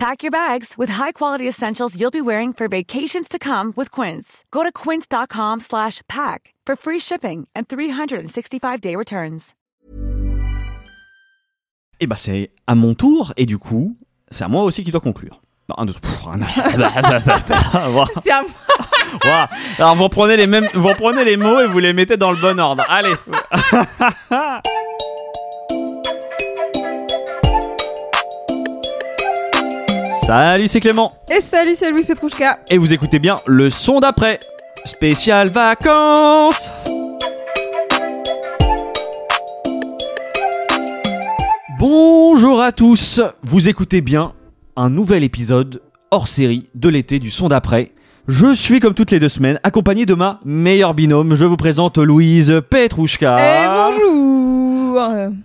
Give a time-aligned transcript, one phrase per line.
[0.00, 4.46] Pack your bags with high-quality essentials you'll be wearing for vacations to come with Quince.
[4.50, 9.54] Go to quince.com slash pack for free shipping and 365-day returns.
[12.00, 13.94] Et bah c'est à mon tour, et du coup,
[14.30, 15.42] c'est à moi aussi qui dois conclure.
[15.76, 16.38] Un, deux, pff, un-.
[18.24, 18.48] C'est à moi.
[19.22, 19.50] Voilà.
[19.76, 22.38] Alors vous reprenez les mêmes, vous reprenez les mots et vous les mettez dans le
[22.38, 22.86] bon ordre.
[22.88, 23.12] Allez.
[30.30, 31.12] Salut, c'est Clément.
[31.28, 32.60] Et salut, c'est Louis Petrouchka.
[32.70, 34.38] Et vous écoutez bien le son d'après.
[34.84, 36.70] Spécial vacances.
[41.80, 43.20] Bonjour à tous.
[43.42, 44.34] Vous écoutez bien
[44.76, 45.82] un nouvel épisode
[46.12, 47.90] hors série de l'été du son d'après.
[48.28, 51.34] Je suis comme toutes les deux semaines accompagné de ma meilleure binôme.
[51.34, 53.36] Je vous présente Louise Petrouchka.
[53.40, 54.39] Eh bonjour.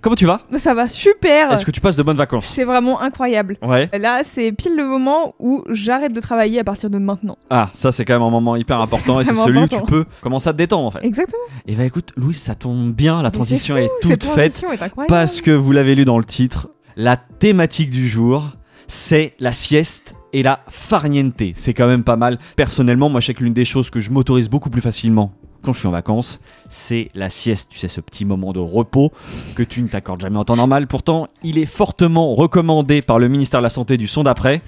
[0.01, 0.41] Comment tu vas?
[0.57, 1.51] Ça va super.
[1.51, 2.45] Est-ce que tu passes de bonnes vacances?
[2.45, 3.55] C'est vraiment incroyable.
[3.61, 3.87] Ouais.
[3.97, 7.37] Là, c'est pile le moment où j'arrête de travailler à partir de maintenant.
[7.49, 10.05] Ah, ça c'est quand même un moment hyper important et c'est celui où tu peux
[10.21, 11.05] commencer à te détendre en fait.
[11.05, 11.43] Exactement.
[11.65, 14.71] Et bah écoute, Louise, ça tombe bien, la transition est, fou, toute cette faite transition
[14.71, 15.09] est incroyable.
[15.09, 16.69] parce que vous l'avez lu dans le titre.
[16.95, 18.51] La thématique du jour,
[18.87, 21.41] c'est la sieste et la farniente.
[21.55, 22.37] C'est quand même pas mal.
[22.55, 25.33] Personnellement, moi je sais que l'une des choses que je m'autorise beaucoup plus facilement
[25.66, 27.69] quand je suis en vacances, c'est la sieste.
[27.71, 29.11] Tu sais, ce petit moment de repos
[29.55, 30.88] que tu ne t'accordes jamais en temps normal.
[30.88, 34.61] Pourtant, il est fortement recommandé par le ministère de la Santé du son d'après.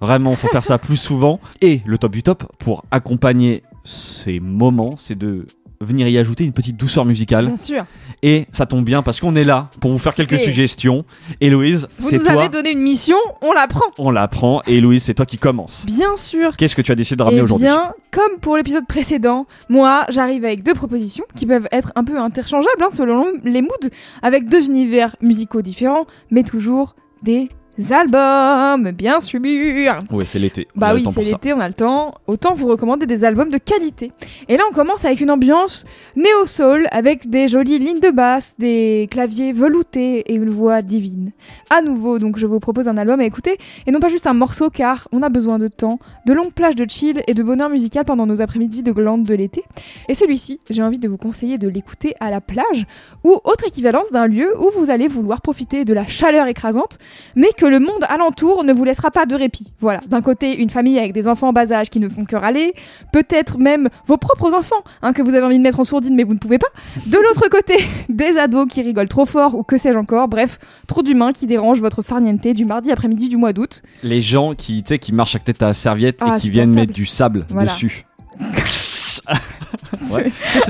[0.00, 1.40] Vraiment, faut faire ça plus souvent.
[1.60, 5.46] Et le top du top, pour accompagner ces moments, c'est de
[5.84, 7.46] venir y ajouter une petite douceur musicale.
[7.46, 7.84] Bien sûr.
[8.22, 11.04] Et ça tombe bien parce qu'on est là pour vous faire quelques Et- suggestions.
[11.40, 12.40] Héloïse, Vous c'est nous toi.
[12.40, 13.84] avez donné une mission, on la prend.
[13.98, 14.62] On la prend.
[14.66, 15.84] Et Héloïse, c'est toi qui commence.
[15.86, 16.56] Bien sûr.
[16.56, 20.06] Qu'est-ce que tu as décidé de ramener Eh aujourd'hui bien, comme pour l'épisode précédent, moi,
[20.08, 23.90] j'arrive avec deux propositions qui peuvent être un peu interchangeables hein, selon les moods,
[24.22, 27.48] avec deux univers musicaux différents, mais toujours des
[27.90, 29.40] albums, bien sûr.
[29.42, 30.68] Oui, c'est l'été.
[30.76, 32.14] Bah oui, c'est l'été, on a le temps.
[32.26, 34.12] Autant vous recommander des albums de qualité.
[34.48, 35.84] Et là, on commence avec une ambiance
[36.16, 41.32] néo-soul, avec des jolies lignes de basse, des claviers veloutés et une voix divine.
[41.70, 44.34] À nouveau, donc je vous propose un album à écouter, et non pas juste un
[44.34, 47.70] morceau, car on a besoin de temps, de longues plages de chill et de bonheur
[47.70, 49.64] musical pendant nos après-midi de glande de l'été.
[50.08, 52.86] Et celui-ci, j'ai envie de vous conseiller de l'écouter à la plage,
[53.24, 56.98] ou autre équivalence d'un lieu où vous allez vouloir profiter de la chaleur écrasante,
[57.34, 59.72] mais que le monde alentour ne vous laissera pas de répit.
[59.80, 62.36] Voilà, d'un côté une famille avec des enfants en bas âge qui ne font que
[62.36, 62.74] râler,
[63.12, 66.24] peut-être même vos propres enfants hein, que vous avez envie de mettre en sourdine mais
[66.24, 66.68] vous ne pouvez pas.
[67.06, 67.74] De l'autre côté,
[68.08, 71.80] des ados qui rigolent trop fort ou que sais-je encore, bref, trop d'humains qui dérangent
[71.80, 73.82] votre farniente du mardi après-midi du mois d'août.
[74.02, 77.06] Les gens qui, qui marchent à de ta serviette Ah, et qui viennent mettre du
[77.06, 77.70] sable Voilà.
[77.70, 78.04] dessus.
[78.74, 79.22] C'est.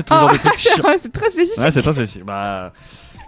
[0.09, 0.31] Ah,
[0.97, 1.61] c'est très spécifique.
[1.61, 2.25] Ouais, c'est très spécifique.
[2.25, 2.71] Bah,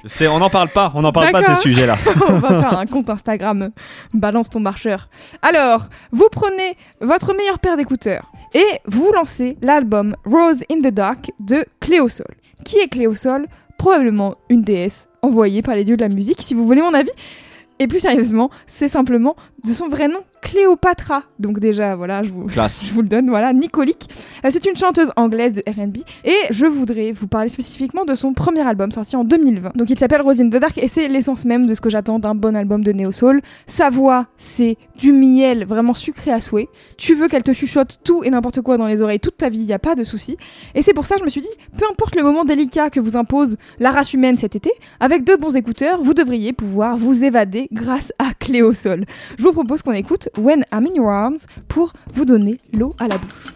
[0.07, 0.91] c'est, on n'en parle pas.
[0.95, 1.95] On n'en parle pas de ces sujets-là.
[2.29, 3.69] on va faire un compte Instagram.
[4.13, 5.09] Balance ton marcheur.
[5.41, 11.31] Alors, vous prenez votre meilleure paire d'écouteurs et vous lancez l'album Rose in the Dark
[11.39, 12.35] de Cléosol.
[12.63, 13.47] Qui est Cléosol?
[13.77, 17.11] Probablement une déesse envoyée par les dieux de la musique, si vous voulez mon avis.
[17.79, 21.23] Et plus sérieusement, c'est simplement de son vrai nom, Cléopatra.
[21.39, 24.09] Donc déjà, voilà, je vous, je vous le donne, voilà, Nicolique.
[24.45, 28.33] Euh, C'est une chanteuse anglaise de R&B et je voudrais vous parler spécifiquement de son
[28.33, 29.75] premier album sorti en 2020.
[29.75, 32.19] Donc il s'appelle Rose in the Dark et c'est l'essence même de ce que j'attends
[32.19, 33.41] d'un bon album de Neo Soul.
[33.67, 36.69] Sa voix, c'est du miel vraiment sucré à souhait.
[36.97, 39.59] Tu veux qu'elle te chuchote tout et n'importe quoi dans les oreilles toute ta vie,
[39.59, 40.37] y a pas de souci.
[40.73, 42.99] Et c'est pour ça que je me suis dit, peu importe le moment délicat que
[42.99, 47.23] vous impose la race humaine cet été, avec deux bons écouteurs, vous devriez pouvoir vous
[47.23, 49.05] évader grâce à Cléo Sol.
[49.37, 53.07] Je vous propose qu'on écoute When I'm in Your Arms pour vous donner l'eau à
[53.07, 53.53] la bouche.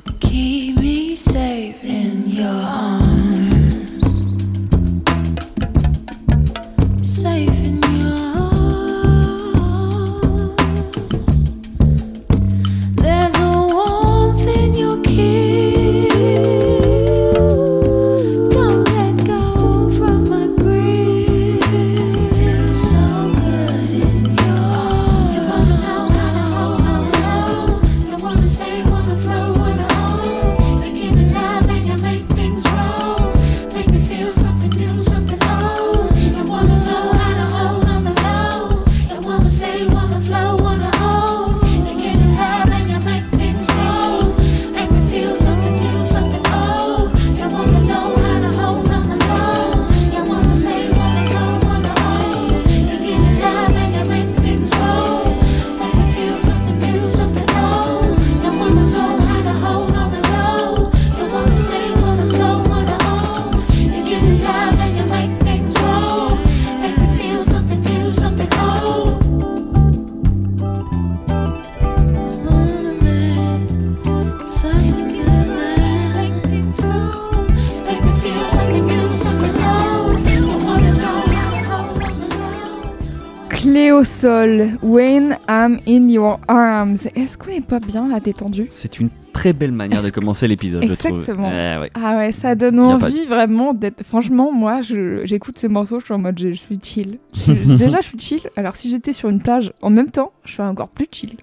[84.21, 86.97] Cléosol, When I'm in Your Arms.
[87.15, 88.67] Est-ce qu'on est pas bien là détendu?
[88.69, 91.17] C'est une très belle manière de commencer l'épisode, je trouve.
[91.19, 91.49] Exactement.
[91.51, 91.89] Eh ouais.
[91.95, 94.03] Ah ouais, ça donne pas envie vraiment d'être.
[94.05, 94.81] Franchement, moi,
[95.23, 97.17] j'écoute ce morceau, je suis en mode, je, je suis chill.
[97.33, 98.41] Je- déjà, je suis chill.
[98.55, 101.37] Alors, si j'étais sur une plage en même temps, je serais encore plus chill.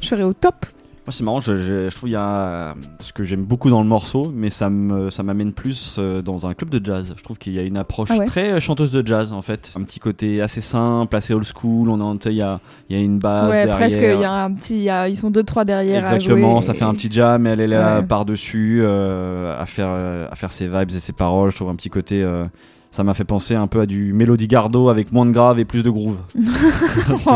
[0.00, 0.64] Je serais au top.
[1.04, 3.70] Moi, c'est marrant, je, je- je trouve qu'il y a euh, ce que j'aime beaucoup
[3.70, 7.12] dans le morceau, mais ça me ça m'amène plus euh, dans un club de jazz.
[7.16, 9.42] Je trouve qu'il y a une approche Ah ouais très euh, chanteuse de jazz en
[9.42, 11.88] fait, un petit côté assez simple, assez old school.
[11.90, 13.74] On il y a il y a une base ouais, derrière.
[13.74, 13.98] presque.
[14.00, 16.04] Il y a un petit, il y a- ils sont deux trois derrière.
[16.06, 18.06] à Exactement, jouer ça et- fait un petit jam, et elle est là Ouais.
[18.06, 19.88] par dessus à faire
[20.30, 21.50] à faire ses vibes et ses paroles.
[21.50, 22.22] Je trouve un petit côté.
[22.22, 22.44] euh,
[22.92, 25.64] ça m'a fait penser un peu à du Mélodie Gardot avec moins de grave et
[25.64, 26.16] plus de groove.
[27.26, 27.30] Oh.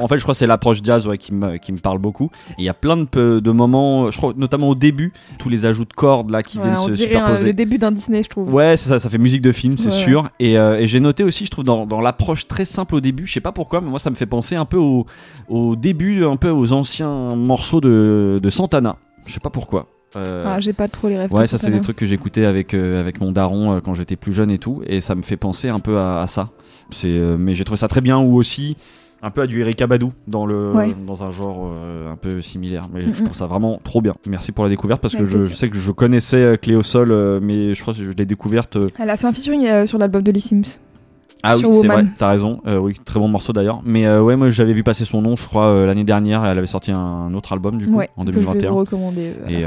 [0.00, 2.28] En fait, je crois que c'est l'approche jazz ouais, qui, me, qui me parle beaucoup.
[2.50, 5.66] Et il y a plein de, de moments, je crois notamment au début, tous les
[5.66, 7.44] ajouts de cordes là qui Ouais, viennent on se dirait un- superposer.
[7.46, 8.52] le début d'un Disney, je trouve.
[8.52, 9.90] Ouais, c'est ça, ça fait musique de film, c'est Ouais.
[10.04, 10.28] sûr.
[10.40, 13.26] Et, euh, et j'ai noté aussi, je trouve, dans, dans l'approche très simple au début,
[13.26, 15.06] je sais pas pourquoi, mais moi ça me fait penser un peu au,
[15.48, 18.96] au début, un peu aux anciens morceaux de, de Santana.
[19.26, 19.86] Je sais pas pourquoi.
[20.16, 21.32] Euh, Ah, j'ai pas trop les rêves.
[21.32, 24.16] ouais, ça c'est des trucs que j'écoutais avec, euh, avec mon daron euh, quand j'étais
[24.16, 26.46] plus jeune et tout, et ça me fait penser un peu à, à ça.
[26.90, 28.76] C'est, mais j'ai trouvé ça très bien, ou aussi
[29.22, 30.94] un peu à du Erika Badou dans, le, Ouais.
[31.06, 32.88] dans un genre euh, un peu similaire.
[32.92, 34.14] Mais je trouve ça vraiment trop bien.
[34.28, 37.72] Merci pour la découverte parce que je, sais que je connaissais Cléo Sol, euh, mais
[37.72, 38.76] je crois que je l'ai découverte.
[38.76, 40.78] euh, Elle a fait un featuring sur l'album de Lee Sims.
[41.44, 42.60] Ah oui, c'est vrai, t'as raison.
[42.66, 43.80] Euh, oui, très bon morceau d'ailleurs.
[43.84, 46.44] Mais euh, ouais, moi j'avais vu passer son nom, je crois, euh, l'année dernière.
[46.44, 48.70] Elle avait sorti un autre album du coup, ouais, en que je vais 2021.
[48.70, 49.34] vous recommander.
[49.48, 49.62] Et,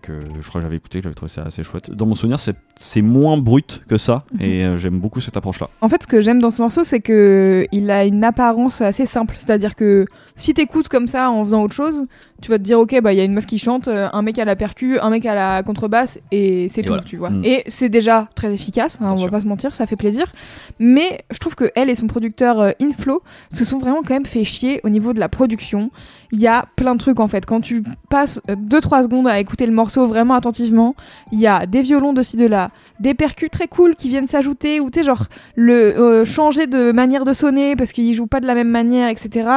[0.00, 1.90] que je crois que j'avais écouté, j'avais trouvé ça assez chouette.
[1.90, 4.40] Dans mon souvenir, c'est- moins brut que ça, Mhm.
[4.42, 5.68] et j'aime beaucoup cette approche-là.
[5.80, 9.06] En fait, ce que j'aime dans ce morceau, c'est que il a une apparence assez
[9.06, 9.36] simple.
[9.38, 10.06] C'est-à-dire que
[10.36, 12.04] si t'écoutes comme ça en faisant autre chose,
[12.40, 14.22] tu vas te dire, ok, bah il y a une meuf qui chante, euh, un
[14.22, 17.02] mec à la percu, un mec à la contrebasse, et c'est tout, voilà.
[17.02, 17.30] tu vois.
[17.30, 17.44] Mm.
[17.44, 20.30] Et c'est déjà très efficace, hein, on va pas se mentir, ça fait plaisir.
[20.78, 24.26] Mais je trouve que elle et son producteur euh, Inflow se sont vraiment quand même
[24.26, 25.90] fait chier au niveau de la production.
[26.30, 27.46] Il y a plein de trucs en fait.
[27.46, 30.94] Quand tu passes 2-3 secondes à écouter le morceau vraiment attentivement,
[31.32, 32.68] il y a des violons de ci de là,
[33.00, 35.24] des percus très cool qui viennent s'ajouter, ou tu sais, genre
[35.56, 39.08] le euh, changer de manière de sonner parce qu'ils jouent pas de la même manière,
[39.08, 39.48] etc.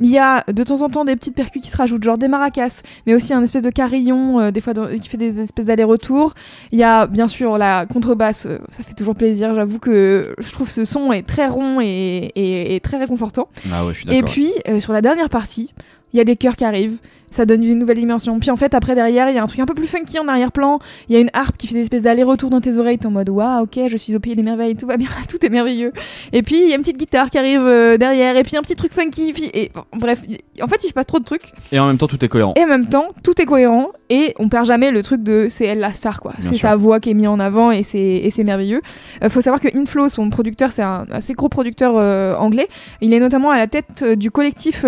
[0.00, 2.28] Il y a de temps en temps des petites percus qui se rajoutent, genre des
[2.28, 5.66] maracas, mais aussi un espèce de carillon, euh, des fois dans- qui fait des espèces
[5.66, 6.34] d'allers-retours.
[6.72, 9.54] Il y a bien sûr la contrebasse, euh, ça fait toujours plaisir.
[9.54, 13.48] J'avoue que je trouve ce son est très rond et, et- et très réconfortant.
[13.72, 15.72] Ah ouais, je suis Et puis, euh, sur la dernière partie,
[16.12, 16.98] il y a des chœurs qui arrivent.
[17.30, 18.38] Ça donne une nouvelle dimension.
[18.40, 20.28] Puis en fait, après, derrière, il y a un truc un peu plus funky en
[20.28, 20.78] arrière-plan.
[21.08, 22.98] Il y a une harpe qui fait des espèces d'allers-retours dans tes oreilles.
[22.98, 25.44] T'es en mode, waouh, ok, je suis au pays des merveilles, tout va bien, tout
[25.44, 25.92] est merveilleux.
[26.32, 28.36] Et puis, il y a une petite guitare qui arrive euh, derrière.
[28.36, 29.32] Et puis, un petit truc funky.
[29.32, 30.22] puis- Et bon, bref,
[30.62, 31.52] en fait, il se passe trop de trucs.
[31.72, 32.54] Et en même temps, tout est cohérent.
[32.56, 33.88] Et en même temps, tout est cohérent.
[34.10, 36.32] Et on perd jamais le truc de c'est elle la star, quoi.
[36.38, 38.80] C'est sa voix qui est mise en avant et c'est et c'est merveilleux.
[39.22, 42.68] Euh, faut savoir que Inflow, son producteur, c'est un assez gros producteur euh, anglais.
[43.02, 44.84] Il est notamment à la tête euh, du collectif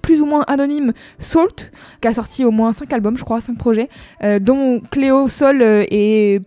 [0.00, 3.56] plus ou moins anonyme Salt, qui a sorti au moins 5 albums, je crois, 5
[3.58, 3.88] projets,
[4.22, 6.40] euh, dont Cléo Sol euh, est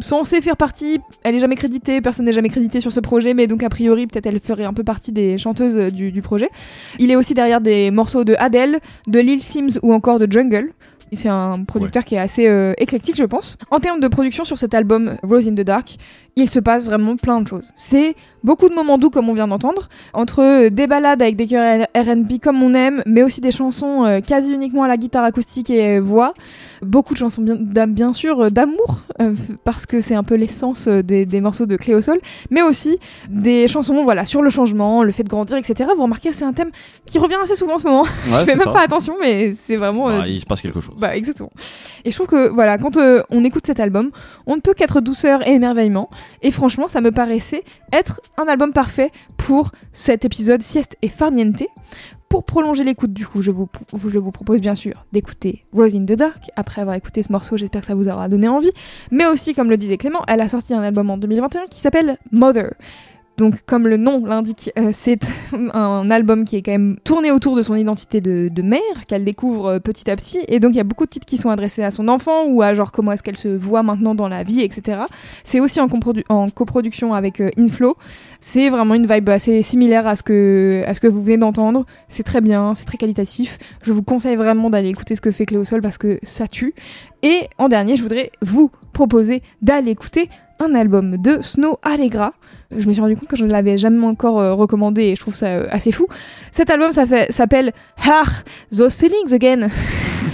[0.00, 3.46] censée faire partie, elle est jamais créditée, personne n'est jamais crédité sur ce projet, mais
[3.46, 6.48] donc a priori peut-être elle ferait un peu partie des chanteuses euh, du, du projet.
[6.98, 10.70] Il est aussi derrière des morceaux de Adele, de Lil Sims ou encore de Jungle.
[11.16, 13.56] C'est un producteur qui est assez euh, éclectique, je pense.
[13.70, 15.96] En termes de production sur cet album Rose in the Dark,
[16.36, 17.70] il se passe vraiment plein de choses.
[17.76, 21.46] C'est beaucoup de moments doux comme on vient d'entendre, entre euh, des balades avec des
[21.46, 25.24] chœurs R&B comme on aime, mais aussi des chansons euh, quasi uniquement à la guitare
[25.24, 26.34] acoustique et euh, voix.
[26.82, 29.02] Beaucoup de chansons bien, sûr d'amour,
[29.64, 32.98] parce que c'est un peu l'essence des, des morceaux de Clé au sol, mais aussi
[33.28, 35.90] des chansons voilà sur le changement, le fait de grandir, etc.
[35.96, 36.70] Vous remarquez, c'est un thème
[37.06, 38.02] qui revient assez souvent en ce moment.
[38.02, 38.08] Ouais,
[38.40, 38.70] je fais même ça.
[38.70, 40.94] pas attention, mais c'est vraiment euh, Bah, il se passe quelque chose.
[40.98, 41.50] bah exactement.
[42.04, 44.10] Et je trouve que voilà, quand euh, on écoute cet album,
[44.46, 46.08] on ne peut qu'être douceur et émerveillement.
[46.42, 51.62] Et franchement, ça me paraissait être un album parfait pour cet épisode sieste et farniente.
[52.28, 53.68] Pour prolonger l'écoute, du coup, je vous,
[54.08, 56.50] je vous propose bien sûr d'écouter Rose in the Dark.
[56.56, 58.72] Après avoir écouté ce morceau, j'espère que ça vous aura donné envie.
[59.12, 62.18] Mais aussi, comme le disait Clément, elle a sorti un album en 2021 qui s'appelle
[62.32, 62.72] Mother.
[63.36, 65.18] Donc, comme le nom l'indique, euh, c'est
[65.72, 69.66] un album qui est quand même tourné autour de son identité de, mère, qu'elle découvre
[69.66, 70.38] euh, petit à petit.
[70.48, 72.62] Et donc, il y a beaucoup de titres qui sont adressés à son enfant ou
[72.62, 75.02] à genre comment est-ce qu'elle se voit maintenant dans la vie, etc.
[75.42, 75.88] C'est aussi en
[76.50, 77.96] coproduction avec euh, Inflow.
[78.46, 81.86] C'est vraiment une vibe assez similaire à ce que, à ce que vous venez d'entendre.
[82.10, 83.56] C'est très bien, c'est très qualitatif.
[83.80, 86.74] Je vous conseille vraiment d'aller écouter ce que fait Cléo Sol parce que ça tue.
[87.22, 90.28] Et en dernier, je voudrais vous proposer d'aller écouter
[90.60, 92.34] un album de Snow Allegra.
[92.76, 95.20] Je me suis rendu compte que je ne l'avais jamais encore euh, recommandé et je
[95.22, 96.06] trouve ça euh, assez fou.
[96.52, 97.72] Cet album ça fait- s'appelle
[98.06, 98.24] Ah,
[98.76, 99.68] Those Feelings Again.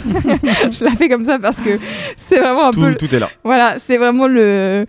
[0.71, 1.79] je la fais comme ça parce que
[2.17, 3.29] c'est vraiment un peu tout est là.
[3.45, 4.87] voilà, c'est vraiment le,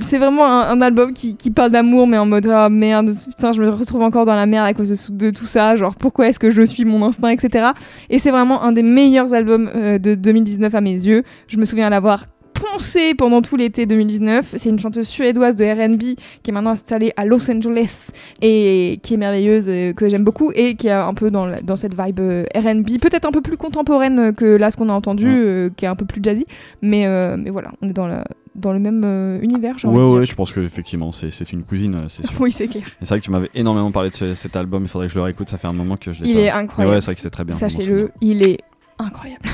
[0.00, 3.52] c'est vraiment un, un album qui, qui parle d'amour, mais en mode ah merde, putain,
[3.52, 6.28] je me retrouve encore dans la merde à cause de, de tout ça, genre pourquoi
[6.28, 7.68] est-ce que je suis mon instinct, etc.
[8.10, 11.22] Et c'est vraiment un des meilleurs albums euh, de 2019 à mes yeux.
[11.48, 14.54] Je me souviens l'avoir poncé pendant tout l'été 2019.
[14.56, 18.10] C'est une chanteuse suédoise de R&B qui est maintenant installée à Los Angeles
[18.40, 21.60] et qui est merveilleuse, euh, que j'aime beaucoup et qui est un peu dans, la-
[21.60, 24.92] dans cette vibe euh, R&B, peut-être un peu plus contemporaine que là ce qu'on a
[24.92, 26.46] entendu, euh, qui est un peu plus jazzy.
[26.82, 30.04] Mais, mais voilà, on est dans, la, dans le même euh, univers, j'ai envie Ouais,
[30.06, 30.30] de ouais, dire.
[30.30, 32.40] je pense que effectivement c'est une cousine, euh, c'est sûr.
[32.40, 32.82] Oui, c'est clair.
[32.86, 35.12] Et C'est vrai que tu m'avais énormément parlé de ce- cet album, il faudrait que
[35.12, 36.40] je le réécoute, ça fait un moment que je l'ai Il pas.
[36.40, 36.94] est Mais incroyable.
[36.94, 37.56] ouais, c'est vrai que c'est très bien.
[37.56, 38.58] Sachez-le, il est
[38.98, 39.42] incroyable.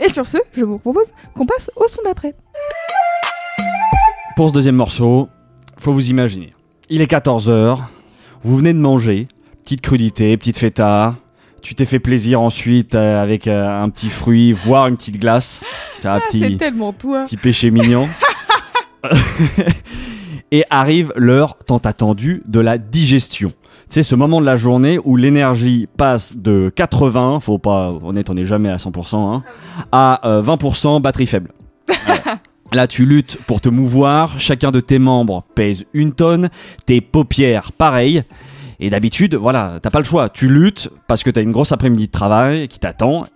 [0.00, 2.34] À Et sur ce, je vous propose qu'on passe au son d'après.
[4.36, 5.28] Pour ce deuxième morceau,
[5.78, 6.52] faut vous imaginer.
[6.88, 7.78] Il est 14h,
[8.42, 9.28] vous venez de manger,
[9.64, 11.16] petite crudité, petite feta.
[11.62, 15.60] Tu t'es fait plaisir ensuite euh, avec euh, un petit fruit, voire une petite glace.
[16.04, 17.24] Ah, C'est tellement toi.
[17.24, 18.08] petit péché mignon.
[20.50, 23.52] Et arrive l'heure tant attendue de la digestion.
[23.88, 28.34] C'est ce moment de la journée où l'énergie passe de 80, faut pas, honnête, on
[28.34, 29.42] n'est jamais à 100%, hein,
[29.92, 31.52] à euh, 20% batterie faible.
[32.72, 36.48] Là, tu luttes pour te mouvoir, chacun de tes membres pèse une tonne,
[36.86, 38.22] tes paupières pareil.
[38.84, 40.28] Et d'habitude, voilà, t'as pas le choix.
[40.28, 43.26] Tu luttes parce que t'as une grosse après-midi de travail qui t'attend.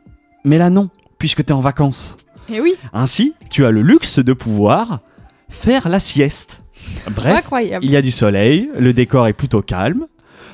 [0.45, 2.17] Mais là, non, puisque t'es en vacances.
[2.53, 5.03] Et oui, Ainsi, tu as le luxe de pouvoir
[5.49, 6.59] faire la sieste.
[7.13, 7.85] Bref, incroyable.
[7.85, 10.07] il y a du soleil, le décor est plutôt calme.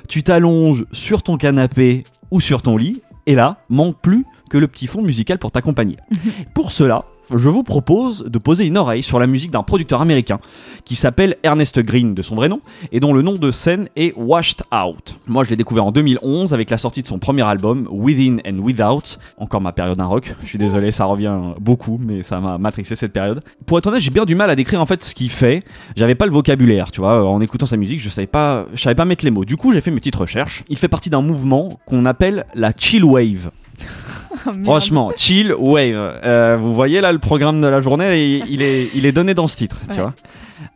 [0.08, 4.68] Tu t'allonges sur ton canapé ou sur ton lit, et là, manque plus que le
[4.68, 5.96] petit fond musical pour t'accompagner.
[6.54, 10.38] pour cela, je vous propose de poser une oreille sur la musique d'un producteur américain
[10.84, 12.60] qui s'appelle Ernest Green de son vrai nom
[12.90, 15.16] et dont le nom de scène est Washed Out.
[15.26, 18.58] Moi, je l'ai découvert en 2011 avec la sortie de son premier album Within and
[18.58, 19.18] Without.
[19.38, 20.34] Encore ma période d'un rock.
[20.42, 23.42] Je suis désolé, ça revient beaucoup, mais ça m'a matrixé cette période.
[23.66, 25.62] Pour être honnête, j'ai bien du mal à décrire en fait ce qu'il fait.
[25.96, 27.26] J'avais pas le vocabulaire, tu vois.
[27.26, 29.44] En écoutant sa musique, je savais pas, je savais pas mettre les mots.
[29.44, 30.64] Du coup, j'ai fait mes petites recherches.
[30.68, 33.50] Il fait partie d'un mouvement qu'on appelle la chill wave.
[34.46, 34.50] Ah.
[34.64, 35.94] Franchement, chill wave.
[36.24, 39.34] Euh, vous voyez là le programme de la journée, il, il est, il est donné
[39.34, 40.14] dans ce titre, tu vois.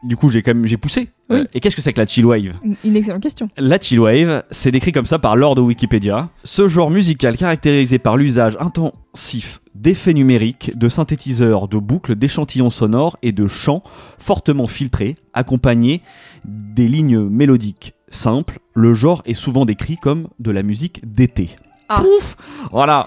[0.05, 1.09] Du coup, j'ai quand même j'ai poussé.
[1.31, 1.39] Oui.
[1.39, 2.53] Euh, et qu'est-ce que c'est que la chill wave?
[2.63, 3.49] Une- Une excellente question.
[3.57, 6.29] La chill wave, c'est décrit comme ça par l'ordre de Wikipédia.
[6.45, 13.17] Ce genre musical caractérisé par l'usage intensif d'effets numériques, de synthétiseurs, de boucles, d'échantillons sonores
[13.23, 13.83] et de chants
[14.19, 16.03] fortement filtrés, accompagnés
[16.45, 18.59] des lignes mélodiques simples.
[18.75, 21.57] Le genre est souvent décrit comme de la musique d'été.
[21.89, 22.01] Ah.
[22.03, 22.37] Pouf
[22.71, 23.07] Voilà.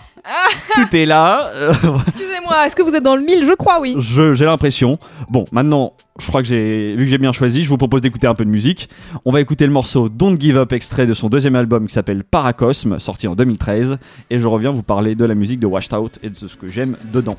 [0.76, 1.52] Tout est là.
[2.08, 3.96] Excusez-moi, est-ce que vous êtes dans le mille Je crois, oui.
[3.98, 5.00] je- j'ai l'impression.
[5.30, 8.28] Bon, maintenant, je crois que j'ai vu que j'ai bien choisi, je vous propose d'écouter
[8.28, 8.90] un peu de musique.
[9.26, 12.24] On va écouter le morceau Don't Give Up extrait de son deuxième album qui s'appelle
[12.24, 13.98] Paracosme, sorti en 2013
[14.30, 16.70] et je reviens vous parler de la musique de Washed Out et de ce que
[16.70, 17.38] j'aime dedans.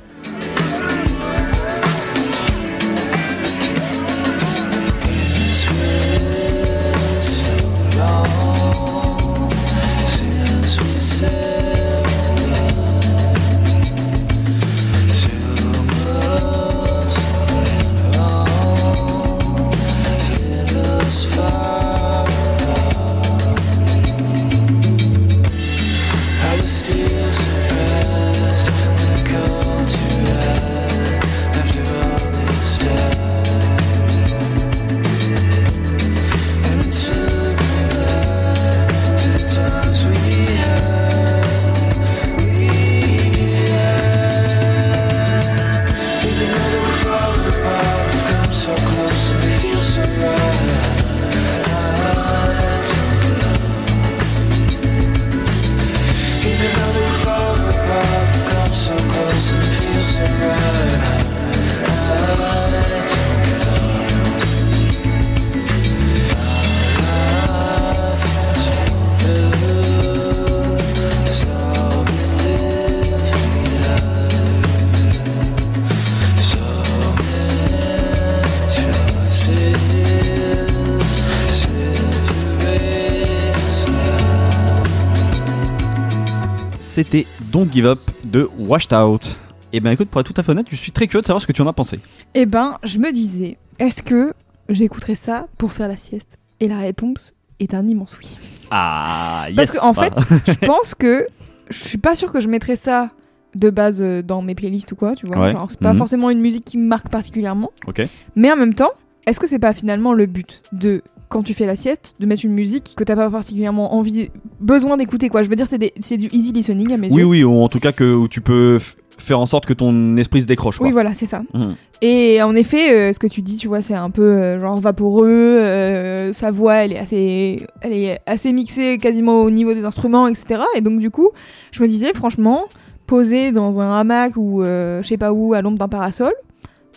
[88.70, 89.36] Washed Out.
[89.72, 91.42] Et ben écoute, pour être tout à fait honnête, je suis très curieux de savoir
[91.42, 91.98] ce que tu en as pensé.
[92.34, 94.32] Eh ben, je me disais, est-ce que
[94.68, 96.38] j'écouterais ça pour faire la sieste?
[96.60, 98.36] Et la réponse est un immense oui.
[98.70, 101.26] Ah, yes Parce qu'en Bah, fait, je pense que
[101.68, 103.10] je suis pas sûre que je mettrais ça
[103.56, 105.38] de base euh, dans mes playlists ou quoi, tu vois.
[105.38, 105.50] Ouais.
[105.52, 105.98] Genre, c'est pas Mhm.
[105.98, 107.72] forcément une musique qui me marque particulièrement.
[107.88, 108.02] Ok.
[108.36, 108.92] Mais en même temps,
[109.26, 112.44] est-ce que c'est pas finalement le but de quand tu fais la sieste, de mettre
[112.44, 115.42] une musique que t'as pas particulièrement envie, besoin d'écouter quoi.
[115.42, 117.24] Je veux dire, c'est du easy listening à mes Oui, yeux.
[117.24, 118.78] oui, ou en tout cas que où tu peux
[119.16, 120.78] faire en sorte que ton esprit se décroche.
[120.78, 120.86] Quoi.
[120.86, 121.42] Oui, voilà, c'est ça.
[121.54, 121.76] Mhm.
[122.02, 124.80] Et en effet, euh, ce que tu dis, tu vois, c'est un peu euh, genre
[124.80, 125.28] vaporeux.
[125.30, 130.26] euh, sa voix, elle est assez, elle est assez mixée quasiment au niveau des instruments,
[130.26, 130.62] etc.
[130.74, 131.30] Et donc du coup,
[131.72, 132.64] je me disais, franchement,
[133.06, 136.32] posé dans un hamac ou je sais pas où, à l'ombre d'un parasol,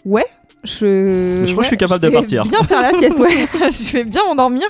[0.06, 0.26] ouais.
[0.64, 2.44] Je, Je crois que je suis capable de vais partir.
[2.44, 3.48] Bien faire la sieste, ouais.
[3.72, 4.68] je vais bien m'endormir.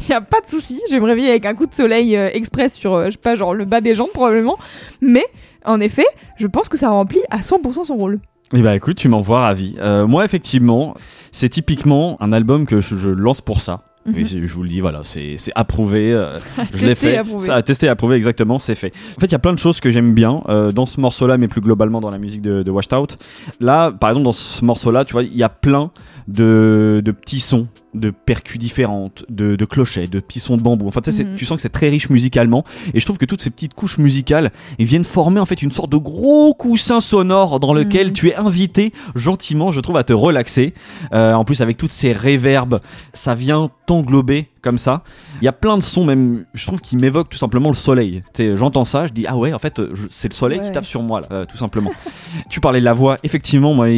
[0.00, 0.80] Il y a pas de souci.
[0.88, 3.18] Je vais me réveiller avec un coup de soleil euh, express sur, euh, je sais
[3.18, 4.58] pas, genre le bas des jambes probablement.
[5.00, 5.24] Mais
[5.64, 6.06] en effet,
[6.36, 8.20] je pense que ça remplit à 100% son rôle.
[8.54, 9.74] Eh bah écoute, tu m'envoies ravi.
[9.78, 10.94] Euh, moi, effectivement,
[11.32, 13.80] c'est typiquement un album que je, je lance pour ça.
[14.04, 14.24] Mhm.
[14.24, 16.12] Je vous le dis, voilà, c'est c'est approuvé.
[16.12, 16.36] euh,
[16.74, 17.18] je l'ai fait.
[17.18, 17.46] approuvé.
[17.46, 18.92] Ça a testé approuvé, exactement, c'est fait.
[19.16, 21.38] En fait, il y a plein de choses que j'aime bien euh, dans ce morceau-là,
[21.38, 23.16] mais plus globalement dans la musique de, de Washed Out.
[23.60, 25.90] Là, par exemple, dans ce morceau-là, tu vois, il y a plein
[26.28, 30.88] de, de petits sons, de percus différentes, de, de clochets, de petits sons de bambou.
[30.88, 31.36] Enfin, tu sais, c'est- Mhm.
[31.36, 32.64] tu sens que c'est très riche musicalement.
[32.94, 35.70] Et je trouve que toutes ces petites couches musicales, ils viennent former en fait une
[35.72, 38.12] sorte de gros coussin sonore dans lequel Mhm.
[38.14, 40.74] tu es invité gentiment, je trouve, à te relaxer.
[41.12, 42.80] Euh, en plus, avec toutes ces réverbes,
[43.12, 45.02] ça vient t'englober comme ça.
[45.40, 48.20] Il y a plein de sons, même, je trouve, qui m'évoquent tout simplement le soleil.
[48.54, 51.20] J'entends ça, je dis, ah ouais, en fait, c'est le soleil qui tape sur moi,
[51.20, 51.90] là, euh, tout simplement.
[52.50, 53.18] tu parlais de la voix.
[53.24, 53.88] Effectivement, moi,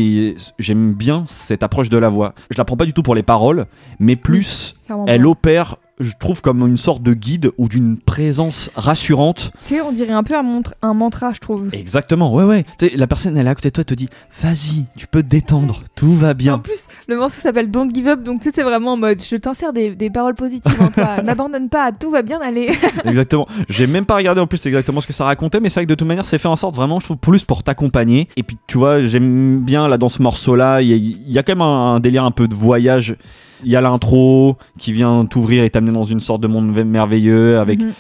[0.59, 2.35] j'aime bien cette approche de la voix.
[2.51, 3.67] Je la prends pas du tout pour les paroles,
[4.01, 4.75] mais plus,
[5.07, 9.53] elle opère, je trouve, comme une sorte de guide ou d'une présence rassurante.
[9.67, 10.45] Tu sais, on dirait un peu un,
[10.83, 11.69] un mantra, je trouve.
[11.73, 12.65] Exactement, ouais, ouais.
[12.79, 14.09] Tu sais, la personne, elle est à côté de toi, elle te dit,
[14.43, 16.59] vas-y, tu peux te détendre, tout va En bien.
[16.59, 19.37] plus, le morceau s'appelle Don't Give Up, donc tu sais, c'est vraiment en mode je
[19.37, 21.23] t'insère des, des paroles positives en toi.
[21.25, 22.73] N'abandonne pas, tout va bien aller.
[23.05, 23.47] Exactement.
[23.69, 25.91] J'ai même pas regardé en plus exactement ce que ça racontait, mais c'est vrai que
[25.91, 28.29] de toute manière, c'est fait en sorte vraiment, je trouve, plus pour t'accompagner.
[28.37, 31.39] Et puis, tu vois, j'aime bien là dans ce morceau-là, il y, a- il y
[31.39, 33.17] a quand même un, un délire un peu de voyage.
[33.65, 37.59] Il y a l'intro qui vient t'ouvrir et t'amener dans une sorte de monde merveilleux
[37.59, 37.93] avec Mhm.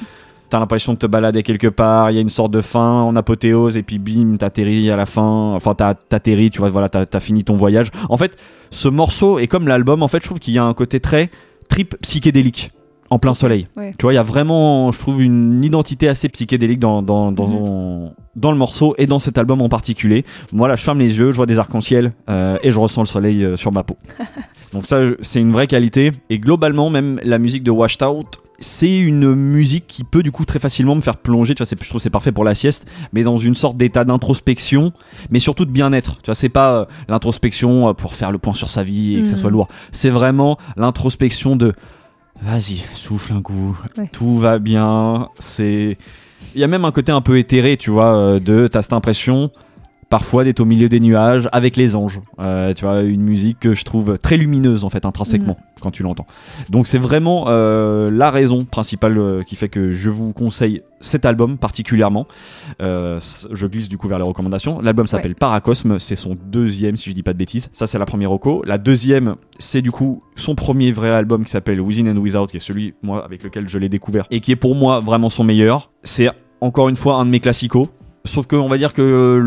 [0.50, 3.16] t'as l'impression de te balader quelque part, il y a une sorte de fin en
[3.16, 7.20] apothéose et puis bim, t'atterris à la fin, enfin t'atterris, tu vois, voilà, t'as as
[7.20, 7.88] fini ton voyage.
[8.08, 8.36] En fait,
[8.70, 11.28] ce morceau est comme l'album, en fait, je trouve qu'il y a un côté très
[11.68, 12.70] trip psychédélique
[13.10, 13.68] en plein soleil.
[13.76, 13.92] Ouais.
[13.98, 17.46] Tu vois, il y a vraiment, je trouve, une identité assez psychédélique dans, dans, dans,
[17.48, 18.10] Mhm.
[18.36, 20.24] dans le morceau et dans cet album en particulier.
[20.52, 23.44] Voilà, je ferme les yeux, je vois des arcs-en-ciel euh, et je ressens le soleil
[23.44, 23.96] euh, sur ma peau.
[24.72, 26.10] Donc ça, c'est une vraie qualité.
[26.30, 30.44] Et globalement, même la musique de Washed Out, c'est une musique qui peut du coup
[30.44, 31.54] très facilement me faire plonger.
[31.54, 34.04] Tu vois, c'est- je trouve c'est parfait pour la sieste, mais dans une sorte d'état
[34.04, 34.92] d'introspection,
[35.30, 36.16] mais surtout de bien-être.
[36.22, 39.26] Tu vois, c'est pas euh, l'introspection pour faire le point sur sa vie et que
[39.26, 39.40] ça Mhm.
[39.40, 39.68] soit lourd.
[39.92, 41.72] C'est vraiment l'introspection de
[42.44, 44.08] vas-y, souffle un coup, Ouais.
[44.12, 45.28] tout va bien.
[45.38, 45.96] C'est
[46.54, 48.92] il y a même un côté un peu éthéré, tu vois, euh, de t'as cette
[48.92, 49.50] impression
[50.14, 52.20] parfois d'être au milieu des nuages avec les anges.
[52.38, 56.04] Euh, tu vois, une musique que je trouve très lumineuse en fait intrinsèquement quand tu
[56.04, 56.28] l'entends.
[56.70, 61.24] Donc c'est vraiment euh, la raison principale euh, qui fait que je vous conseille cet
[61.24, 62.28] album particulièrement.
[62.80, 63.18] Euh,
[63.50, 64.80] je glisse du coup vers les recommandations.
[64.80, 67.68] L'album s'appelle Paracosme, c'est son deuxième si je dis pas de bêtises.
[67.72, 68.62] Ça c'est la première reco.
[68.64, 72.58] La deuxième c'est du coup son premier vrai album qui s'appelle Within and Without, qui
[72.58, 75.42] est celui moi avec lequel je l'ai découvert et qui est pour moi vraiment son
[75.42, 75.90] meilleur.
[76.04, 77.88] C'est encore une fois un de mes classicos.
[78.26, 79.38] Sauf que on va dire que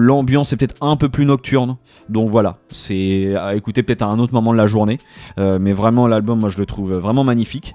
[0.00, 1.76] l'ambiance est peut-être un peu plus nocturne.
[2.08, 4.98] Donc voilà, c'est à écouter peut-être à un autre moment de la journée.
[5.38, 7.74] Euh, mais vraiment l'album, moi je le trouve vraiment magnifique.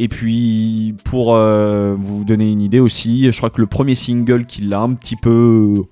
[0.00, 4.46] Et puis pour euh, vous donner une idée aussi, je crois que le premier single
[4.46, 5.84] qui l'a un petit peu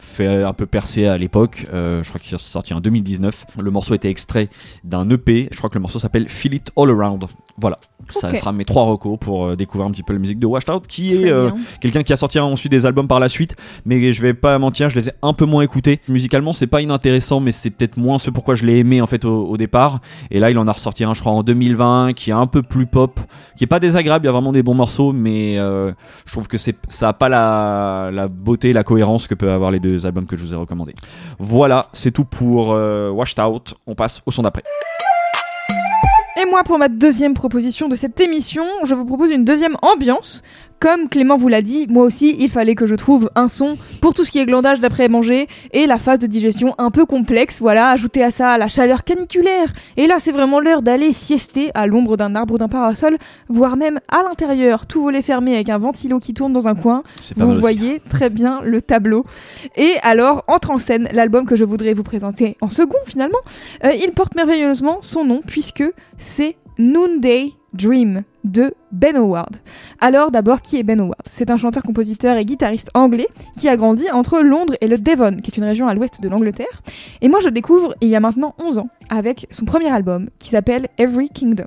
[0.00, 3.46] fait un peu percer à l'époque, euh, je crois qu'il est sorti en 2019.
[3.62, 4.48] Le morceau était extrait
[4.82, 5.48] d'un EP.
[5.52, 7.26] Je crois que le morceau s'appelle Feel It All Around.
[7.60, 7.78] Voilà,
[8.10, 10.70] ça sera mes trois recos pour euh, découvrir un petit peu la musique de Washed
[10.70, 13.54] Out, qui Très est euh, quelqu'un qui a sorti ensuite des albums par la suite,
[13.84, 16.00] mais je vais pas mentir, je les ai un peu moins écoutés.
[16.08, 19.24] Musicalement, c'est pas inintéressant, mais c'est peut-être moins ce pourquoi je l'ai aimé en fait
[19.24, 20.00] au, au départ.
[20.30, 22.62] Et là, il en a ressorti un, je crois, en 2020, qui est un peu
[22.62, 23.20] plus pop,
[23.56, 24.24] qui est pas désagréable.
[24.24, 25.92] Il y a vraiment des bons morceaux, mais euh,
[26.26, 29.70] je trouve que c'est ça a pas la, la beauté, la cohérence que peuvent avoir
[29.70, 30.94] les deux albums que je vous ai recommandés.
[31.38, 33.74] Voilà, c'est tout pour Washed Out.
[33.86, 34.62] On passe au son d'après.
[36.40, 40.42] Et moi, pour ma deuxième proposition de cette émission, je vous propose une deuxième ambiance.
[40.80, 44.14] Comme Clément vous l'a dit, moi aussi, il fallait que je trouve un son pour
[44.14, 47.60] tout ce qui est glandage d'après manger et la phase de digestion un peu complexe.
[47.60, 49.74] Voilà, ajouter à ça la chaleur caniculaire.
[49.98, 53.18] Et là, c'est vraiment l'heure d'aller siester à l'ombre d'un arbre ou d'un parasol,
[53.50, 57.02] voire même à l'intérieur, tout volet fermé avec un ventilo qui tourne dans un coin.
[57.36, 57.60] Vous aussi.
[57.60, 59.22] voyez très bien le tableau.
[59.76, 63.40] Et alors, entre en scène l'album que je voudrais vous présenter en second finalement.
[63.84, 65.84] Euh, il porte merveilleusement son nom puisque
[66.16, 69.56] c'est Noonday Dream de Ben Howard.
[70.00, 71.22] Alors d'abord, qui est Ben Howard?
[71.30, 75.36] C'est un chanteur, compositeur et guitariste anglais qui a grandi entre Londres et le Devon,
[75.36, 76.82] qui est une région à l'ouest de l'Angleterre.
[77.20, 80.30] Et moi je le découvre il y a maintenant 11 ans avec son premier album
[80.38, 81.64] qui s'appelle Every Kingdom.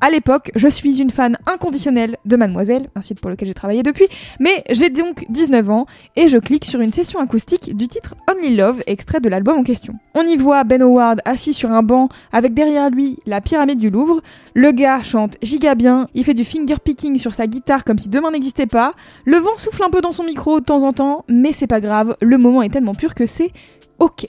[0.00, 3.82] À l'époque, je suis une fan inconditionnelle de Mademoiselle, un site pour lequel j'ai travaillé
[3.82, 4.08] depuis,
[4.40, 8.56] mais j'ai donc 19 ans et je clique sur une session acoustique du titre Only
[8.56, 9.94] Love, extrait de l'album en question.
[10.14, 13.90] On y voit Ben Howard assis sur un banc avec derrière lui la pyramide du
[13.90, 14.20] Louvre.
[14.54, 18.08] Le gars chante giga bien, il fait du finger picking sur sa guitare comme si
[18.08, 18.94] demain n'existait pas.
[19.24, 21.80] Le vent souffle un peu dans son micro de temps en temps, mais c'est pas
[21.80, 23.52] grave, le moment est tellement pur que c'est
[23.98, 24.26] ok.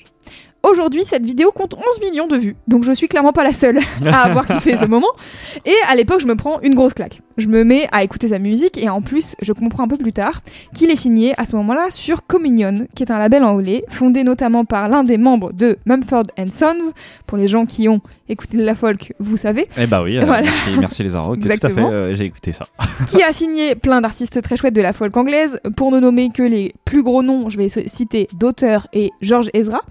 [0.64, 3.80] Aujourd'hui, cette vidéo compte 11 millions de vues, donc je suis clairement pas la seule
[4.06, 5.08] à avoir kiffé ce moment.
[5.66, 7.22] Et à l'époque, je me prends une grosse claque.
[7.38, 10.14] Je me mets à écouter sa musique et en plus, je comprends un peu plus
[10.14, 10.42] tard
[10.76, 14.64] qu'il est signé à ce moment-là sur Communion, qui est un label anglais fondé notamment
[14.66, 16.92] par l'un des membres de Mumford Sons.
[17.26, 20.26] Pour les gens qui ont écouté de la folk, vous savez, Eh bah oui, euh,
[20.26, 20.44] Voilà.
[20.44, 21.90] merci, merci les Arocs, tout à fait, Exactement.
[21.92, 22.66] euh, j'ai écouté ça.
[23.08, 26.44] qui a signé plein d'artistes très chouettes de la folk anglaise, pour ne nommer que
[26.44, 29.82] les plus gros noms, je vais citer d'auteurs et George Ezra.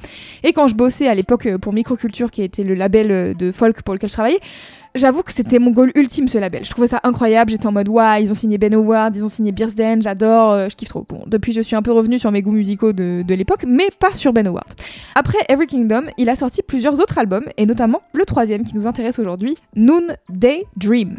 [0.42, 3.53] Et quand je bossais à l'époque euh, pour Microculture, qui était le label euh, de
[3.53, 4.40] folk pour lequel je travaillais,
[4.94, 6.64] j'avoue que c'était mon goal ultime ce label.
[6.64, 9.29] Je trouvais ça incroyable, j'étais en mode waouh, ils ont signé Ben Howard, ils ont
[9.29, 11.05] signé Beersden, j'adore, euh, je kiffe trop.
[11.09, 13.88] Bon, depuis je suis un peu revenue sur mes goûts musicaux de, de l'époque, mais
[13.98, 14.68] pas sur Ben Howard.
[15.14, 18.87] Après Every Kingdom, il a sorti plusieurs autres albums, et notamment le troisième qui nous
[18.87, 21.14] intéresse aujourd'hui, Noon Day Dream.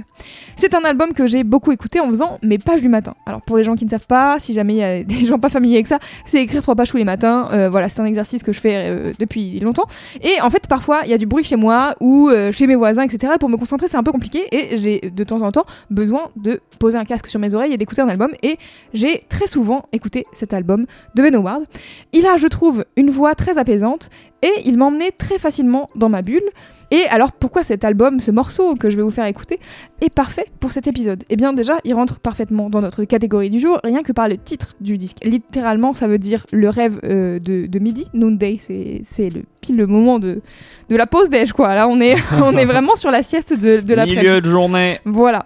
[0.57, 3.13] C'est un album que j'ai beaucoup écouté en faisant mes pages du matin.
[3.25, 5.39] Alors pour les gens qui ne savent pas, si jamais il y a des gens
[5.39, 7.49] pas familiers avec ça, c'est écrire trois pages tous les matins.
[7.53, 9.85] Euh, voilà, c'est un exercice que je fais euh, depuis longtemps.
[10.21, 13.03] Et en fait, parfois, il y a du bruit chez moi ou chez mes voisins,
[13.03, 13.33] etc.
[13.35, 14.47] Et pour me concentrer, c'est un peu compliqué.
[14.51, 17.77] Et j'ai de temps en temps besoin de poser un casque sur mes oreilles et
[17.77, 18.31] d'écouter un album.
[18.41, 18.57] Et
[18.93, 21.63] j'ai très souvent écouté cet album de Ben Howard.
[22.11, 24.09] Il a, je trouve, une voix très apaisante
[24.41, 26.49] et il m'emmenait très facilement dans ma bulle.
[26.91, 29.59] Et alors pourquoi cet album, ce morceau que je vais vous faire écouter,
[30.01, 31.23] est parfait pour cet épisode?
[31.29, 34.37] Eh bien déjà, il rentre parfaitement dans notre catégorie du jour, rien que par le
[34.37, 35.17] titre du disque.
[35.23, 39.87] Littéralement, ça veut dire le rêve euh, de, de midi, noonday, c'est le pile le
[39.87, 40.41] moment de,
[40.89, 41.75] de la pause déj quoi.
[41.75, 44.25] Là, on est, on est vraiment sur la sieste de, de l'après-midi.
[44.27, 44.99] Milieu de journée.
[45.05, 45.45] Voilà.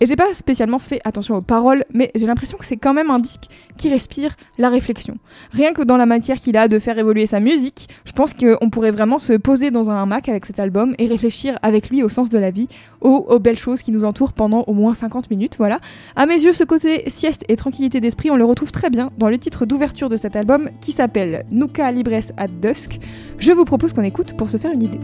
[0.00, 3.10] Et j'ai pas spécialement fait attention aux paroles, mais j'ai l'impression que c'est quand même
[3.10, 3.44] un disque
[3.76, 5.18] qui respire la réflexion.
[5.52, 8.70] Rien que dans la matière qu'il a de faire évoluer sa musique, je pense qu'on
[8.70, 12.08] pourrait vraiment se poser dans un hamac avec cet album et réfléchir avec lui au
[12.08, 12.68] sens de la vie,
[13.00, 15.80] aux, belles choses qui nous entourent pendant au moins 50 minutes, voilà.
[16.16, 19.28] À mes yeux, ce côté sieste et tranquillité d'esprit, on le retrouve très bien dans
[19.28, 22.98] le titre d'ouverture de cet album qui s'appelle Nuka Libres at Dusk.
[23.38, 25.00] Je vous propose qu'on écoute pour se faire une idée.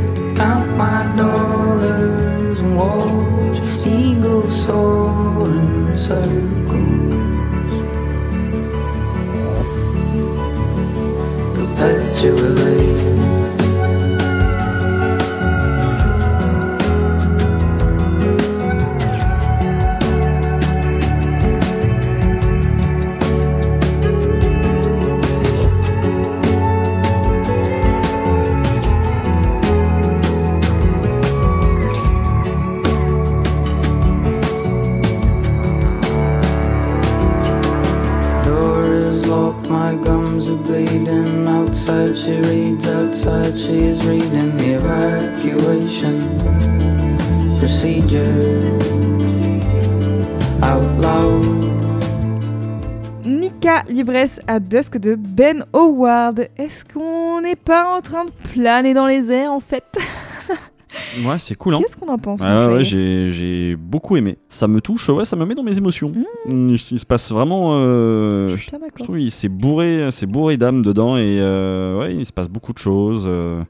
[54.17, 56.49] Libres à Dusk de Ben Howard.
[56.57, 59.85] Est-ce qu'on n'est pas en train de planer dans les airs en fait
[61.25, 61.79] Ouais, c'est cool, hein.
[61.83, 64.39] Qu'est-ce qu'on en pense Ouais, j'ai j'ai beaucoup aimé.
[64.49, 66.11] Ça me touche, ouais, ça me met dans mes émotions.
[66.47, 67.83] Mm, Il se passe vraiment.
[67.85, 69.05] euh, Je suis bien je d'accord.
[69.05, 72.73] trouve qu'il c'est bourré, c'est bourré d'âme dedans et euh, ouais, il se passe beaucoup
[72.73, 73.25] de choses.
[73.27, 73.63] euh,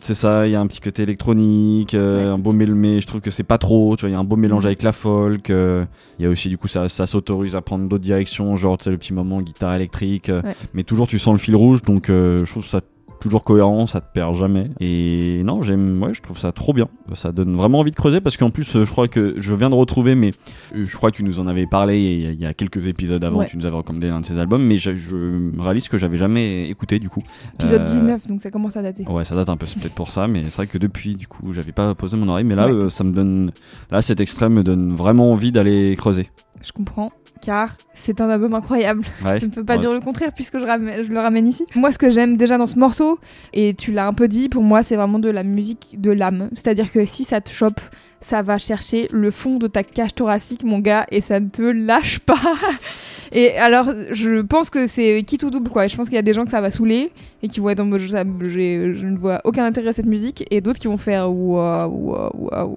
[0.00, 2.30] c'est ça, il y a un petit côté électronique, euh, Ouais.
[2.30, 3.94] un beau mélange, je trouve que c'est pas trop.
[3.96, 4.66] Tu vois, il y a un beau mélange Mhm.
[4.66, 5.50] avec la folk.
[5.50, 5.84] euh,
[6.18, 8.84] Il y a aussi du coup ça, ça s'autorise à prendre d'autres directions, genre tu
[8.84, 10.28] sais, le petit moment guitare électrique.
[10.28, 10.54] euh, Ouais.
[10.74, 12.80] Mais toujours tu sens le fil rouge, donc euh, je trouve ça
[13.20, 14.70] toujours cohérent, ça te perd jamais.
[14.80, 16.88] Et non, j'aime, ouais, je trouve ça trop bien.
[17.14, 19.70] Ça donne vraiment envie de creuser parce qu'en plus, euh, je crois que je viens
[19.70, 20.32] de retrouver, mais
[20.74, 23.38] euh, je crois que tu nous en avais parlé il y a- quelques épisodes avant,
[23.40, 23.46] Ouais.
[23.46, 26.68] tu nous avais recommandé un de ces albums, mais je, je réalise que j'avais jamais
[26.68, 27.20] écouté du coup.
[27.54, 29.04] Épisode Euh, 19, donc ça commence à dater.
[29.08, 31.26] Ouais, ça date un peu, c'est peut-être pour ça, mais c'est vrai que depuis, du
[31.26, 32.72] coup, j'avais pas posé mon oreille, mais là, Ouais.
[32.72, 33.52] euh, ça me donne,
[33.90, 36.28] là, cet extrait me donne vraiment envie d'aller creuser.
[36.62, 39.02] Je comprends car c'est un album incroyable.
[39.24, 39.40] Ouais.
[39.40, 39.78] Je ne peux pas Ouais.
[39.80, 41.64] dire le contraire puisque je, ramène- je le ramène ici.
[41.74, 43.18] Moi, ce que j'aime déjà dans ce morceau,
[43.52, 46.48] et tu l'as un peu dit, pour moi, c'est vraiment de la musique de l'âme.
[46.54, 47.80] C'est-à-dire que si ça te chope,
[48.22, 51.62] ça va chercher le fond de ta cage thoracique, mon gars, et ça ne te
[51.62, 52.34] lâche pas.
[53.32, 55.86] Et alors, je pense que c'est quitte ou double, quoi.
[55.86, 57.80] Je pense qu'il y a des gens que ça va saouler et qui vont être
[57.80, 61.32] en mode je ne vois aucun intérêt à cette musique, et d'autres qui vont faire
[61.32, 62.76] waouh, waouh, waouh.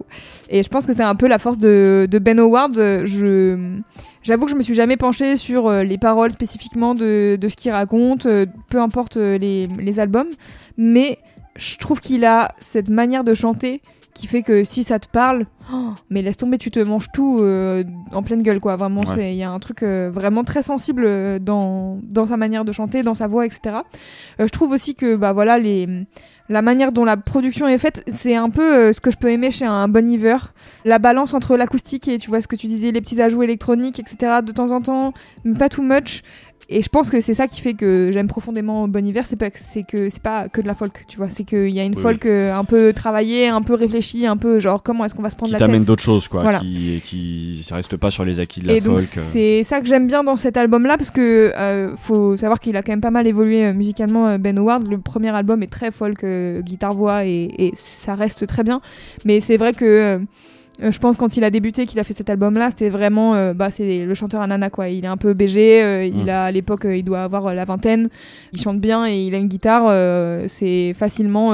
[0.49, 2.75] Et je pense que c'est un peu la force de, de Ben Howard.
[3.05, 3.57] Je.
[4.23, 7.55] J'avoue que je me suis jamais penchée sur euh, les paroles spécifiquement de, de ce
[7.55, 10.29] qu'il raconte, euh, peu importe euh, les, les albums,
[10.77, 11.19] mais
[11.55, 13.81] je trouve qu'il a cette manière de chanter
[14.13, 17.39] qui fait que si ça te parle, oh, mais laisse tomber, tu te manges tout
[17.41, 17.83] euh,
[18.13, 18.75] en pleine gueule, quoi.
[18.75, 19.33] Vraiment, Ouais.
[19.33, 23.01] il y a un truc euh, vraiment très sensible dans, dans sa manière de chanter,
[23.01, 23.77] dans sa voix, etc.
[24.39, 25.87] Euh, je trouve aussi que bah voilà les
[26.49, 29.31] la manière dont la production est faite, c'est un peu euh, ce que je peux
[29.31, 30.37] aimer chez un Bon Iver.
[30.83, 33.99] La balance entre l'acoustique et tu vois ce que tu disais, les petits ajouts électroniques,
[33.99, 34.39] etc.
[34.43, 35.13] de temps en temps,
[35.45, 36.21] mais pas too much.
[36.75, 39.49] Et je pense que c'est ça qui fait que j'aime profondément Bon Iver, c'est pas
[39.51, 41.83] que c'est que c'est pas que de la folk, tu vois, c'est qu'il y a
[41.83, 45.13] une Oui, folk euh, un peu travaillée, un peu réfléchie, un peu genre comment est-ce
[45.13, 45.87] qu'on va se prendre Qui la t'amène tête.
[45.87, 46.41] d'autres choses, quoi.
[46.41, 46.59] Voilà.
[46.61, 49.17] Qui, qui reste pas sur les acquis de la Et donc folk.
[49.17, 49.29] euh.
[49.31, 52.81] c'est ça que j'aime bien dans cet album-là parce que euh, faut savoir qu'il a
[52.81, 54.87] quand même pas mal évolué musicalement Ben Howard.
[54.87, 58.81] Le premier album est très folk, euh, guitare voix et, et ça reste très bien.
[59.25, 60.19] Mais c'est vrai que
[60.81, 63.53] euh, je pense quand il a débuté, qu'il a fait cet album-là, c'était vraiment euh,
[63.53, 64.89] bah c'est le chanteur à nana quoi.
[64.89, 66.29] Il est un peu BG, euh, il Mm.
[66.29, 68.09] a à l'époque il doit avoir la vingtaine,
[68.53, 69.91] il chante bien et il a une guitare.
[70.47, 71.53] c'est facilement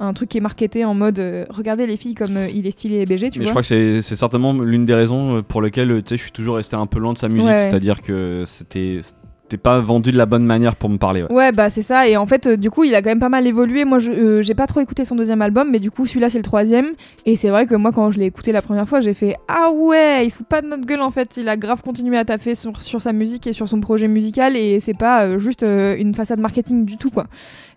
[0.00, 2.72] un truc qui est marketé en mode euh, regardez les filles comme euh, il est
[2.72, 3.50] stylé et BG, tu Mais vois.
[3.50, 6.76] je crois que c'est c'est certainement l'une des raisons pour lesquelles je suis toujours resté
[6.76, 7.46] un peu loin de sa musique.
[7.46, 7.58] Ouais, ouais.
[7.58, 8.98] C'est-à-dire que c'était
[9.44, 11.22] c'était pas vendu de la bonne manière pour me parler.
[11.22, 11.30] ouais.
[11.30, 12.08] Ouais, bah c'est ça.
[12.08, 13.84] Et en fait, euh, du coup, il a quand même pas mal évolué.
[13.84, 16.44] Moi, euh, j'ai pas trop écouté son deuxième album, mais du coup, celui-là, c'est le
[16.44, 16.92] troisième.
[17.26, 19.70] Et c'est vrai que moi, quand je l'ai écouté la première fois, j'ai fait Ah
[19.70, 21.36] ouais, il se fout pas de notre gueule en fait.
[21.36, 24.56] Il a grave continué à taffer sur, sa musique et sur son projet musical.
[24.56, 27.24] Et c'est pas euh, juste euh, une façade marketing du tout, quoi.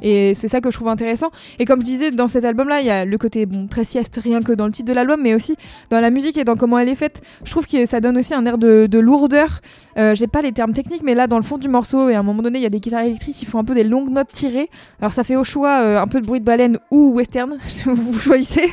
[0.01, 1.32] Et c'est ça que je trouve intéressant.
[1.60, 4.17] Et comme je disais, dans cet album-là, il y a le côté bon, très sieste,
[4.23, 5.58] rien que dans le titre de l'album, mais aussi
[5.89, 7.21] dans la musique et dans comment elle est faite.
[7.43, 9.60] Je trouve que ça donne aussi un air de lourdeur.
[9.97, 12.19] Euh, j'ai pas les termes techniques, mais là, dans le fond du morceau, et à
[12.19, 14.10] un moment donné, il y a des guitares électriques qui font un peu des longues
[14.12, 14.69] notes tirées.
[15.01, 18.19] Alors, ça fait au choix euh, un peu de bruit de baleine ou western, vous
[18.19, 18.69] choisissez.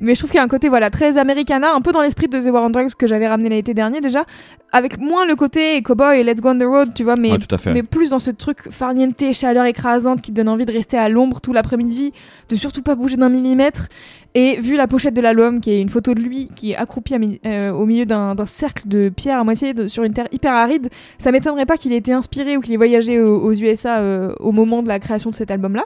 [0.00, 2.28] Mais je trouve qu'il y a un côté voilà très americana, un peu dans l'esprit
[2.28, 4.24] de The War on Drugs que j'avais ramené l'été dernier déjà,
[4.72, 7.38] avec moins le côté cowboy et let's go on the road, tu vois, mais Ouais,
[7.38, 7.72] tout à fait.
[7.74, 11.08] mais plus dans ce truc farniente, chaleur écrasante qui te donne envie de rester à
[11.08, 12.12] l'ombre tout l'après-midi,
[12.48, 13.88] de surtout pas bouger d'un millimètre.
[14.34, 17.14] Et vu la pochette de l'album, qui est une photo de lui qui est accroupi
[17.46, 20.88] euh, au milieu d'un cercle de pierres à moitié sur une terre hyper aride,
[21.18, 24.52] ça m'étonnerait pas qu'il ait été inspiré ou qu'il ait voyagé aux, USA euh, au
[24.52, 25.82] moment de la création de cet album-là.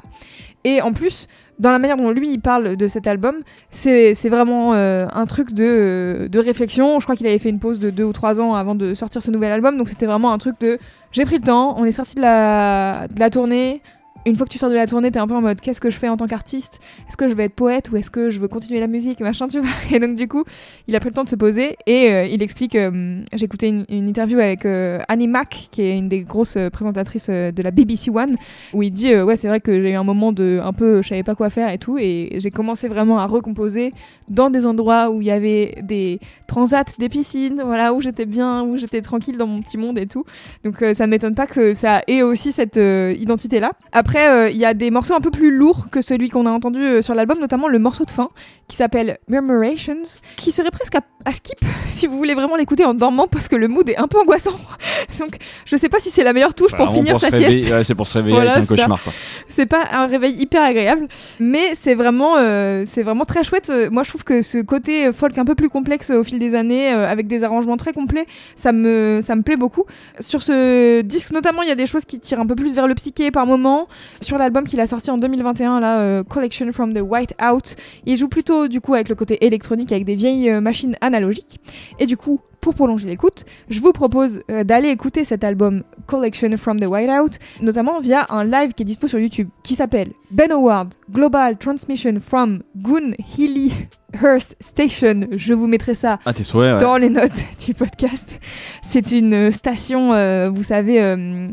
[0.65, 1.27] Et en plus,
[1.59, 3.37] dans la manière dont lui il parle de cet album,
[3.71, 7.01] c'est vraiment euh, un truc de, de réflexion.
[7.01, 9.23] Je crois qu'il avait fait une pause de deux ou trois ans avant de sortir
[9.23, 10.79] ce nouvel album, donc c'était vraiment un truc de
[11.13, 13.79] j'ai pris le temps, on est sorti de la, de la tournée.
[14.27, 15.91] Une fois que tu sors de la tournée, t'es un peu en mode qu'est-ce que
[15.91, 16.79] je fais en tant qu'artiste?
[17.09, 19.49] Est-ce que je vais être poète ou est-ce que je veux continuer la musique machin
[19.49, 19.69] tu vois?
[19.93, 20.45] Et donc du coup,
[20.89, 22.75] il a pris le temps de se poser et euh, il explique.
[22.75, 26.71] euh, J'ai écouté une, interview avec euh, Annie Mac, qui est une des grosses euh,
[26.71, 28.37] présentatrices euh, de la BBC One,
[28.73, 31.09] où il dit ouais c'est vrai que j'ai eu un moment de un peu je
[31.09, 33.91] savais pas quoi faire et tout et j'ai commencé vraiment à recomposer
[34.31, 38.63] dans des endroits où il y avait des transats, des piscines, voilà où j'étais bien,
[38.63, 40.25] où j'étais tranquille dans mon petit monde et tout.
[40.65, 43.73] Donc ça ne m'étonne pas que ça ait aussi cette identité là.
[43.93, 46.50] Après euh, il y a des morceaux un peu plus lourds que celui qu'on a
[46.50, 48.31] entendu euh, sur l'album, notamment le morceau de fin
[48.68, 50.03] qui s'appelle Murmurations,
[50.37, 51.59] qui serait presque à, à skip
[51.90, 54.59] si vous voulez vraiment l'écouter en dormant parce que le mood est un peu angoissant.
[55.18, 57.70] Donc je sais pas si c'est la meilleure touche pour finir sa sieste.
[57.70, 59.00] ouais, c'est pour se réveiller Voilà, avec un cauchemar.
[59.48, 63.70] C'est pas un réveil hyper agréable, mais c'est vraiment, euh, c'est vraiment très chouette.
[63.90, 66.92] Moi, je trouve que ce côté folk un peu plus complexe au fil des années,
[66.92, 69.85] euh, avec des arrangements très complets, ça me, ça me plaît beaucoup.
[70.20, 72.87] Sur ce disque, notamment, il y a des choses qui tirent un peu plus vers
[72.87, 73.88] le psyché par moment.
[74.21, 78.17] Sur l'album qu'il a sorti en 2021, là, euh, Collection from the White Out, il
[78.17, 81.61] joue plutôt du coup avec le côté électronique, avec des vieilles euh, machines analogiques.
[81.99, 86.57] Et du coup, pour prolonger l'écoute, je vous propose euh, d'aller écouter cet album Collection
[86.57, 90.51] from the Whiteout, notamment via un live qui est dispo sur YouTube, qui s'appelle Ben
[90.51, 93.73] Howard Global Transmission from Goon Healy
[94.22, 95.27] Hearst Station.
[95.37, 96.81] Je vous mettrai ça Ah, tes souhaits, ouais.
[96.81, 97.33] dans les notes
[97.66, 98.40] du podcast.
[98.83, 101.48] C'est une station, euh, vous savez, euh,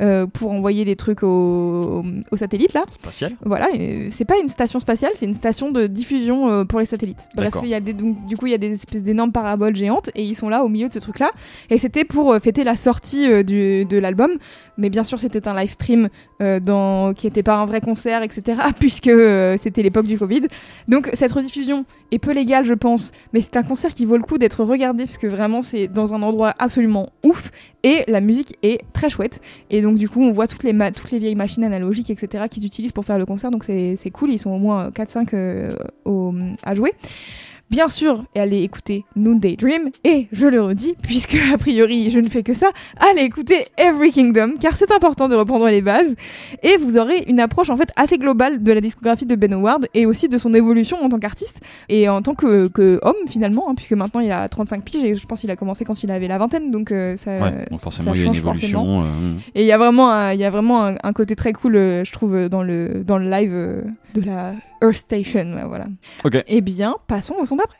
[0.00, 2.84] euh, pour envoyer des trucs au, au satellite là.
[2.90, 3.32] Spatial.
[3.44, 3.68] Voilà,
[4.10, 7.28] c'est pas une station spatiale, c'est une station de diffusion pour les satellites.
[7.34, 10.10] Bref, y a des, donc, du coup, il y a des espèces d'énormes paraboles géantes
[10.14, 11.30] et ils sont là au milieu de ce truc-là.
[11.70, 14.30] Et c'était pour fêter la sortie du, de l'album.
[14.78, 16.08] Mais bien sûr, c'était un live stream
[16.40, 18.60] dans, qui n'était pas un vrai concert, etc.
[18.78, 19.10] Puisque
[19.58, 20.42] c'était l'époque du Covid.
[20.88, 23.12] Donc cette rediffusion est peu légale, je pense.
[23.32, 26.14] Mais c'est un concert qui vaut le coup d'être regardé parce que vraiment, c'est dans
[26.14, 27.50] un endroit absolument ouf.
[27.82, 29.40] Et la musique est très chouette.
[29.70, 30.72] Et donc, du coup, on voit toutes les,
[31.18, 33.50] vieilles machines analogiques, etc., qu'ils utilisent pour faire le concert.
[33.50, 34.30] Donc, c'est cool.
[34.30, 35.70] Ils sont au moins 4-5 euh,
[36.62, 36.92] à jouer.
[37.68, 39.90] Bien sûr, et allez écouter Noonday Dream.
[40.04, 44.12] Et je le redis, puisque a priori je ne fais que ça, allez écouter Every
[44.12, 46.14] Kingdom, car c'est important de reprendre les bases.
[46.62, 49.88] Et vous aurez une approche en fait assez globale de la discographie de Ben Howard
[49.94, 53.68] et aussi de son évolution en tant qu'artiste et en tant que, que homme finalement,
[53.68, 56.10] hein, puisque maintenant il a 35 piges et je pense qu'il a commencé quand il
[56.12, 56.70] avait la vingtaine.
[56.70, 59.00] Donc, euh, ça, Ouais, forcément, ça il y a une évolution.
[59.00, 59.04] euh,
[59.56, 62.04] Et il y a vraiment, un, y a vraiment un, un côté très cool, euh,
[62.04, 63.82] je trouve, dans le, dans le live euh,
[64.16, 65.44] de la Earth Station.
[65.54, 65.86] là, Voilà.
[66.24, 66.42] Ok.
[66.46, 67.76] Eh bien, passons au son d'après.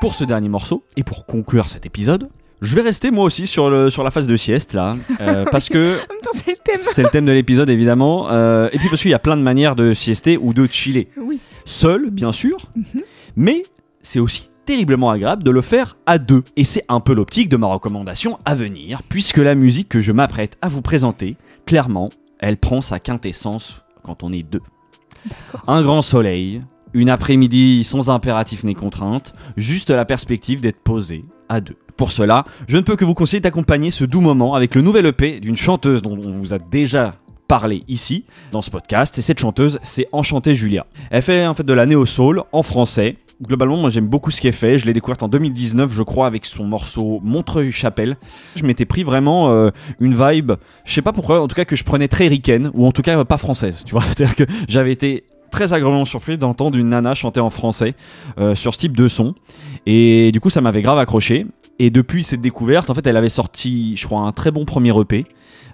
[0.00, 2.28] Pour ce dernier morceau, et pour conclure cet épisode,
[2.62, 5.68] je vais rester moi aussi sur, le, sur la phase de sieste là, euh, parce
[5.68, 6.80] que En même temps, c'est le thème.
[6.80, 9.42] c'est le thème de l'épisode évidemment, euh, et puis parce qu'il y a plein de
[9.42, 11.08] manières de siester ou de chiller.
[11.18, 11.38] Oui.
[11.64, 13.02] Seul, bien sûr, Mhm.
[13.36, 13.62] mais
[14.02, 16.42] c'est aussi terriblement agréable de le faire à deux.
[16.56, 20.12] Et c'est un peu l'optique de ma recommandation à venir, puisque la musique que je
[20.12, 24.62] m'apprête à vous présenter, clairement, elle prend sa quintessence quand on est deux.
[25.66, 26.62] Un grand soleil,
[26.94, 31.76] une après-midi sans impératif ni contrainte, juste la perspective d'être posé à deux.
[31.96, 35.06] Pour cela, je ne peux que vous conseiller d'accompagner ce doux moment avec le nouvel
[35.06, 37.16] EP d'une chanteuse dont on vous a déjà
[37.48, 40.86] parlé ici dans ce podcast et cette chanteuse c'est Enchantée Julia.
[41.10, 43.16] Elle fait en fait de la néo soul en français.
[43.42, 44.78] Globalement, moi j'aime beaucoup ce qu'elle fait.
[44.78, 48.16] Je l'ai découverte en 2019, je crois, avec son morceau Montreuil-Chapelle.
[48.54, 49.70] Je m'étais pris vraiment euh,
[50.00, 50.52] une vibe,
[50.84, 53.02] je sais pas pourquoi, en tout cas que je prenais très ricaine ou en tout
[53.02, 53.82] cas pas française.
[53.84, 57.94] Tu vois, c'est-à-dire que j'avais été très agréablement surpris d'entendre une nana chanter en français
[58.38, 59.32] euh, sur ce type de son.
[59.86, 61.46] Et du coup, ça m'avait grave accroché.
[61.78, 64.98] Et depuis cette découverte, en fait, elle avait sorti, je crois, un très bon premier
[64.98, 65.26] EP.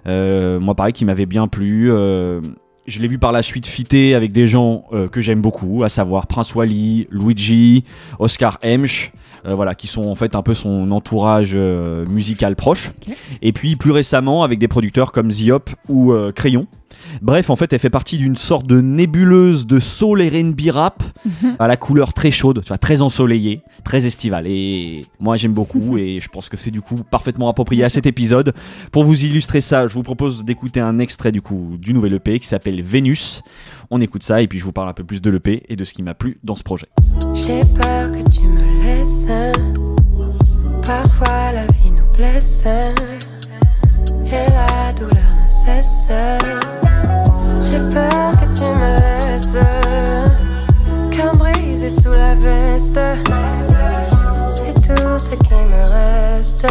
[0.07, 1.91] Euh, moi, pareil, qui m'avait bien plu.
[1.91, 2.41] Euh,
[2.85, 5.89] je l'ai vu par la suite fitter avec des gens euh, que j'aime beaucoup, à
[5.89, 7.83] savoir Prince Wally, Luigi,
[8.19, 9.11] Oscar Hemsch,
[9.45, 12.91] euh, voilà, qui sont en fait un peu son entourage euh, musical proche.
[13.41, 16.67] Et puis plus récemment avec des producteurs comme Ziop ou euh, Crayon.
[17.21, 21.03] Bref, en fait, elle fait partie d'une sorte de nébuleuse de soul et R&B rap
[21.59, 24.45] à la couleur très chaude, tu vois, très ensoleillée, très estivale.
[24.47, 28.05] Et moi, j'aime beaucoup et je pense que c'est du coup parfaitement approprié à cet
[28.05, 28.53] épisode.
[28.91, 32.39] Pour vous illustrer ça, je vous propose d'écouter un extrait du coup du nouvel EP
[32.39, 33.41] qui s'appelle Vénus.
[33.91, 35.83] On écoute ça et puis je vous parle un peu plus de l'EP et de
[35.83, 36.87] ce qui m'a plu dans ce projet.
[37.33, 39.27] J'ai peur que tu me laisses.
[40.85, 42.65] Parfois la vie nous blesse.
[44.25, 46.09] Et la douleur ne cesse.
[47.73, 49.57] J'ai peur que tu me laisses.
[51.09, 52.99] Qu'un brisé sous la veste.
[54.47, 56.67] C'est tout ce qui me reste.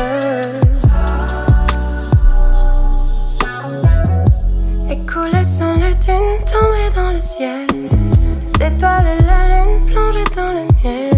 [4.89, 7.67] Écoulées sont les dunes tombées dans le ciel.
[8.43, 11.12] Les étoiles et la lune plongées dans le miel.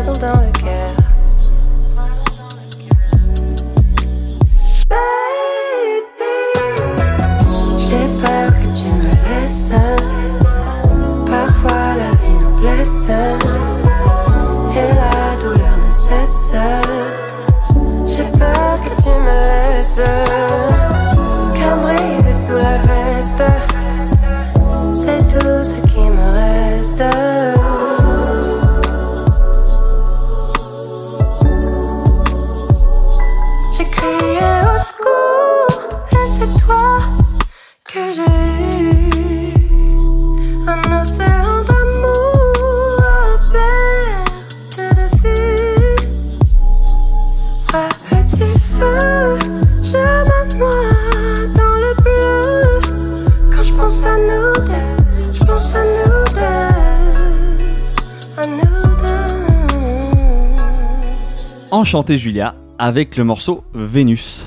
[0.00, 0.87] Comme un poison dans
[61.88, 64.46] Enchanté Julia avec le morceau Vénus.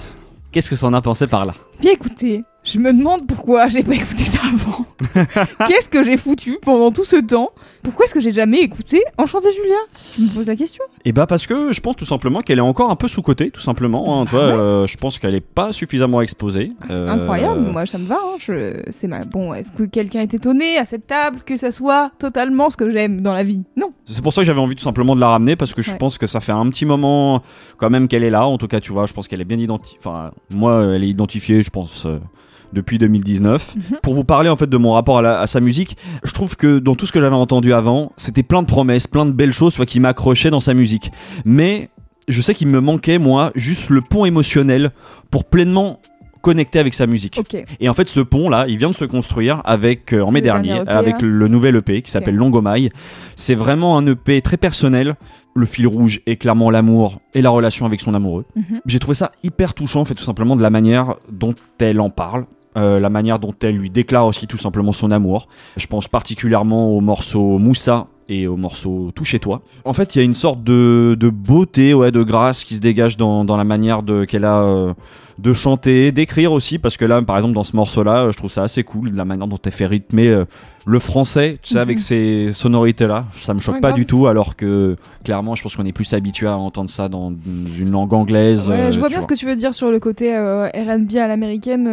[0.51, 1.55] Qu'est-ce que ça en a pensé par là?
[1.79, 4.80] Bien écoutez, Je me demande pourquoi j'ai pas écouté ça avant.
[5.67, 7.51] Qu'est-ce que j'ai foutu pendant tout ce temps?
[7.83, 9.75] Pourquoi est-ce que j'ai jamais écouté Enchanté Julia?
[10.17, 10.83] Je me pose la question.
[11.03, 13.49] Et bah parce que je pense tout simplement qu'elle est encore un peu sous cotée
[13.49, 14.21] tout simplement.
[14.21, 16.73] hein, tu vois, euh, je pense qu'elle est pas suffisamment exposée.
[16.81, 18.15] Ah, c'est Euh, incroyable, moi ça me va.
[18.23, 19.25] hein, je- C'est ma...
[19.25, 22.89] Bon, est-ce que quelqu'un est étonné à cette table que ça soit totalement ce que
[22.89, 23.63] j'aime dans la vie?
[23.77, 23.91] Non.
[24.05, 25.97] C'est pour ça que j'avais envie tout simplement de la ramener parce que je Ouais.
[25.97, 27.41] pense que ça fait un petit moment
[27.77, 28.45] quand même qu'elle est là.
[28.45, 29.97] En tout cas, tu vois, je pense qu'elle est bien identifiée.
[30.03, 32.05] Enfin, moi, elle est identifiée, je pense.
[32.05, 32.19] euh,
[32.73, 33.75] depuis 2019.
[33.75, 33.97] Mhm.
[34.01, 36.55] Pour vous parler en fait de mon rapport à, la- à sa musique, je trouve
[36.55, 39.53] que dans tout ce que j'avais entendu avant, c'était plein de promesses, plein de belles
[39.53, 41.11] choses vois, qui m'accrochaient dans sa musique.
[41.45, 41.89] Mais
[42.27, 44.91] je sais qu'il me manquait, moi, juste le pont émotionnel
[45.31, 45.99] pour pleinement
[46.41, 47.37] connecter avec sa musique.
[47.79, 50.43] Et en fait, ce pont-là, il vient de se construire avec, euh, en mai Le
[50.45, 51.27] dernier, dernier EP, avec là.
[51.27, 52.89] le nouvel EP qui s'appelle Longomaille.
[53.35, 55.15] C'est vraiment un EP très personnel.
[55.55, 58.45] Le fil rouge est clairement l'amour et la relation avec son amoureux.
[58.55, 58.79] Mhm.
[58.87, 62.09] J'ai trouvé ça hyper touchant, en fait, tout simplement de la manière dont elle en
[62.09, 62.45] parle.
[62.77, 65.47] Euh, la manière dont elle lui déclare aussi tout simplement son amour.
[65.77, 69.61] Je pense particulièrement au morceau Moussa et au morceau Tout chez toi.
[69.85, 72.79] En fait, il y a une sorte de, de beauté, ouais, de grâce qui se
[72.81, 74.93] dégage dans, dans la manière qu'elle a euh,
[75.39, 78.63] de chanter, d'écrire aussi, parce que là, par exemple, dans ce morceau-là, je trouve ça
[78.63, 80.45] assez cool, la manière dont elle fait rythmer euh,
[80.85, 81.81] le français, tu sais, Mhm.
[81.81, 83.25] avec ces sonorités-là.
[83.41, 83.99] Ça me choque Ouais, pas grave.
[83.99, 84.95] du tout, alors que
[85.25, 87.31] clairement, je pense qu'on est plus habitué à entendre ça dans
[87.77, 88.69] une langue anglaise.
[88.69, 91.27] Ouais, euh, je vois bien ce que tu veux dire sur le côté R&B à
[91.27, 91.87] l'américaine.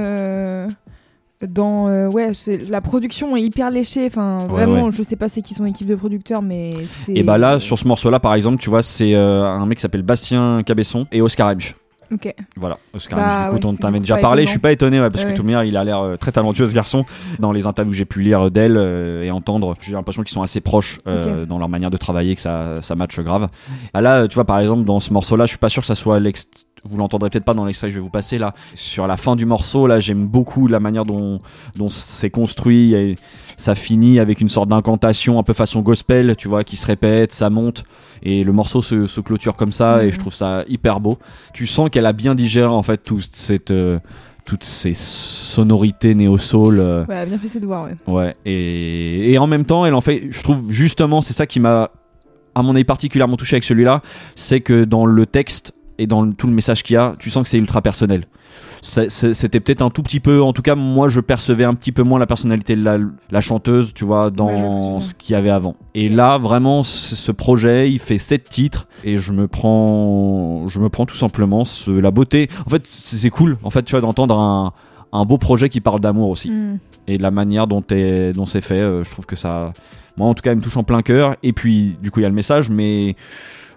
[1.47, 4.07] Dans euh, ouais, c'est la production est hyper léchée.
[4.07, 4.91] Enfin, Ouais, vraiment, ouais.
[4.93, 7.15] je sais pas c'est qui son équipe de producteurs, mais c'est.
[7.15, 9.83] Et bah là, sur ce morceau-là, par exemple, tu vois, c'est euh, un mec qui
[9.83, 11.75] s'appelle Bastien Cabesson et Oscar Hebsch.
[12.11, 12.35] Ok.
[12.57, 14.43] Voilà, Oscar Bah du coup, ouais, du coup déjà parlé.
[14.43, 14.47] étonnant.
[14.47, 16.33] Je suis pas étonné, ouais, parce que tout le monde, il a l'air euh, très
[16.33, 17.05] talentueux, ce garçon.
[17.39, 20.43] Dans les interviews que j'ai pu lire d'elle euh, et entendre, j'ai l'impression qu'ils sont
[20.43, 23.49] assez proches euh, dans leur manière de travailler, que ça, ça matche grave.
[23.93, 25.95] Ah là, tu vois, par exemple, dans ce morceau-là, je suis pas sûr que ça
[25.95, 26.47] soit l'ex.
[26.85, 28.55] Vous l'entendrez peut-être pas dans l'extrait que je vais vous passer là.
[28.75, 31.39] Sur la fin du morceau, là, j'aime beaucoup la manière dont,
[31.77, 32.95] dont c'est construit.
[32.95, 33.17] Et
[33.57, 37.33] ça finit avec une sorte d'incantation un peu façon gospel, tu vois, qui se répète,
[37.33, 37.85] ça monte.
[38.23, 40.13] Et le morceau se, se clôture comme ça, et Mhm.
[40.13, 41.19] je trouve ça hyper beau.
[41.53, 43.99] Tu sens qu'elle a bien digéré en fait toute cette, euh,
[44.45, 46.79] toutes ces sonorités néo-soul.
[46.81, 47.97] euh, Ouais, elle a bien fait ses devoirs, ouais.
[48.13, 51.61] Ouais, et, et en même temps, elle en fait, je trouve justement, c'est ça qui
[51.61, 51.91] m'a,
[52.55, 54.01] à mon avis, particulièrement touché avec celui-là,
[54.37, 57.43] c'est que dans le texte et dans tout le message qu'il y a, tu sens
[57.43, 58.27] que c'est ultra personnel.
[58.83, 62.03] C'était peut-être un tout petit peu, en tout cas, moi je percevais un petit peu
[62.03, 62.99] moins la personnalité de la,
[63.31, 65.75] la chanteuse, tu vois, dans ce qu'il y avait avant.
[65.95, 70.89] Et là, vraiment, ce projet, il fait sept titres et je me prends, je me
[70.89, 72.49] prends tout simplement ce- la beauté.
[72.67, 74.73] En fait, c'est cool, en fait, tu vois, d'entendre un,
[75.13, 76.79] un beau projet qui parle d'amour aussi Mm.
[77.09, 79.73] et de la manière dont, dont c'est fait, euh, je trouve que ça,
[80.17, 81.35] moi en tout cas, il me touche en plein cœur.
[81.43, 83.17] Et puis, du coup, il y a le message, mais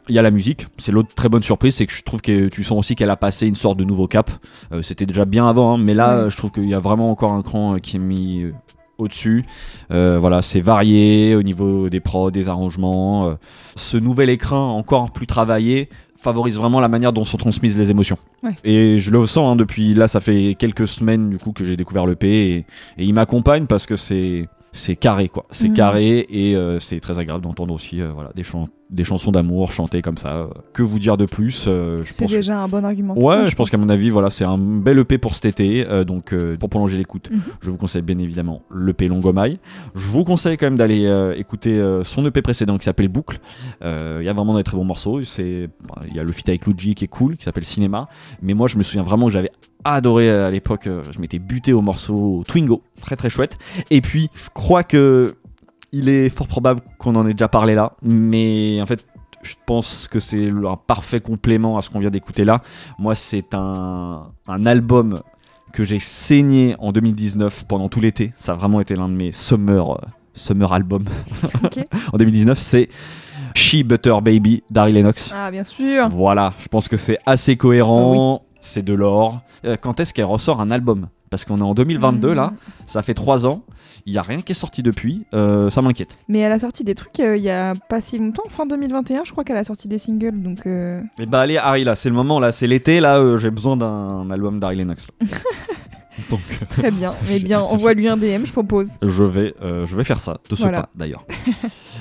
[0.10, 0.68] il y a la musique.
[0.78, 3.16] C'est l'autre très bonne surprise, c'est que je trouve que tu sens aussi qu'elle a
[3.18, 4.30] passé une sorte de nouveau cap.
[4.74, 7.34] Euh, C'était déjà bien avant, hein, mais là, je trouve qu'il y a vraiment encore
[7.34, 8.52] un cran euh, qui est mis euh,
[8.98, 9.46] au-dessus.
[9.92, 13.36] Euh, voilà, c'est varié au niveau des prods, des arrangements.
[13.76, 18.18] ce nouvel écrin encore plus travaillé favorise vraiment la manière dont sont transmises les émotions.
[18.44, 18.52] Ouais.
[18.64, 21.76] Et je le sens hein, depuis là, ça fait quelques semaines du coup que j'ai
[21.76, 22.66] découvert le P et, et
[23.06, 25.74] il m'accompagne parce que c'est c'est carré quoi, c'est Mhm.
[25.74, 29.72] carré et euh, c'est très agréable d'entendre aussi euh, voilà des chants, des chansons d'amour
[29.72, 30.48] chantées comme ça.
[30.74, 33.18] Que vous dire de plus euh, C'est que- déjà un bon argument.
[33.18, 35.88] Ouais, je pense qu'à mon avis, voilà, c'est un bel EP pour cet été.
[35.88, 37.40] euh, donc, euh, pour prolonger l'écoute, Mhm.
[37.62, 39.60] je vous conseille bien évidemment l'EP Longomaille.
[39.96, 43.40] Je vous conseille quand même d'aller écouter son EP précédent qui s'appelle Boucle.
[43.82, 45.20] Il y a vraiment des très bons morceaux.
[45.20, 48.08] Bah, il y a le feat avec Luigi qui est cool, qui s'appelle Cinéma.
[48.44, 49.52] Mais moi, je me souviens vraiment que j'avais
[49.84, 50.88] adoré à l'époque.
[51.12, 53.58] Je m'étais buté au morceau Twingo, très très chouette.
[53.90, 55.36] Et puis, je crois que
[55.92, 59.06] il est fort probable qu'on en ait déjà parlé là, mais en fait.
[59.44, 62.62] Je pense que c'est un parfait complément à ce qu'on vient d'écouter là.
[63.00, 65.20] Moi, c'est un, un album
[65.74, 68.32] que j'ai saigné en 2019 pendant tout l'été.
[68.38, 69.98] Ça a vraiment été l'un de mes summer, euh,
[70.34, 71.06] summer albums
[72.14, 72.56] en 2019.
[72.56, 72.90] C'est
[73.56, 75.32] She Butter Baby d'Harry Lennox.
[75.34, 76.08] Ah, bien sûr.
[76.10, 78.44] Voilà, je pense que c'est assez cohérent.
[78.60, 79.42] C'est de l'or.
[79.66, 81.08] Euh, quand est-ce qu'elle ressort un album?
[81.32, 82.56] Parce qu'on est en 2022 là, Mm.
[82.88, 83.64] ça fait 3 ans.
[84.06, 85.26] Il n'y a rien qui est sorti depuis.
[85.34, 86.18] Euh, ça m'inquiète.
[86.28, 89.24] Mais elle a sorti des trucs euh, il y a pas si longtemps, fin 2021,
[89.26, 90.66] je crois qu'elle a sorti des singles, donc.
[90.68, 93.50] euh, Et bah allez Harry là, c'est le moment là, c'est l'été là, euh, j'ai
[93.52, 95.08] besoin d'un album d'Harry Lennox.
[96.30, 97.14] Donc euh, Très bien.
[97.30, 98.90] Mais bien, envoie-lui un DM, je propose.
[99.02, 100.82] je vais, euh, je vais faire ça, de ce Voilà.
[100.84, 101.26] pas d'ailleurs.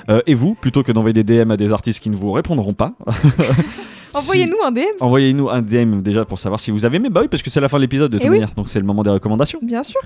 [0.09, 2.73] Euh, et vous, plutôt que d'envoyer des DM à des artistes qui ne vous répondront
[2.73, 2.93] pas,
[4.13, 7.27] Envoyez-nous un DM, envoyez-nous un DM déjà pour savoir si vous avez mes bah oui,
[7.29, 8.39] parce que c'est la fin de l'épisode de toute Eh oui.
[8.39, 9.59] manière, donc c'est le moment des recommandations.
[9.61, 10.01] bien sûr.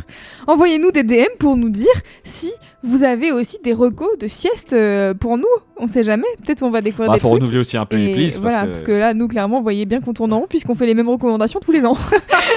[0.48, 1.88] Envoyez-nous des DM pour nous dire
[2.24, 2.52] si
[2.84, 5.46] vous avez aussi des recos de sieste euh, pour nous
[5.78, 6.28] On sait jamais.
[6.46, 7.40] Peut-être on va découvrir Bah, des faut trucs.
[7.42, 8.40] renouveler aussi un peu les playlists.
[8.40, 8.92] voilà, parce parce que...
[8.94, 11.60] là, nous, clairement, vous voyez bien qu'on tourne en rond puisqu'on fait les mêmes recommandations
[11.60, 11.98] tous les ans.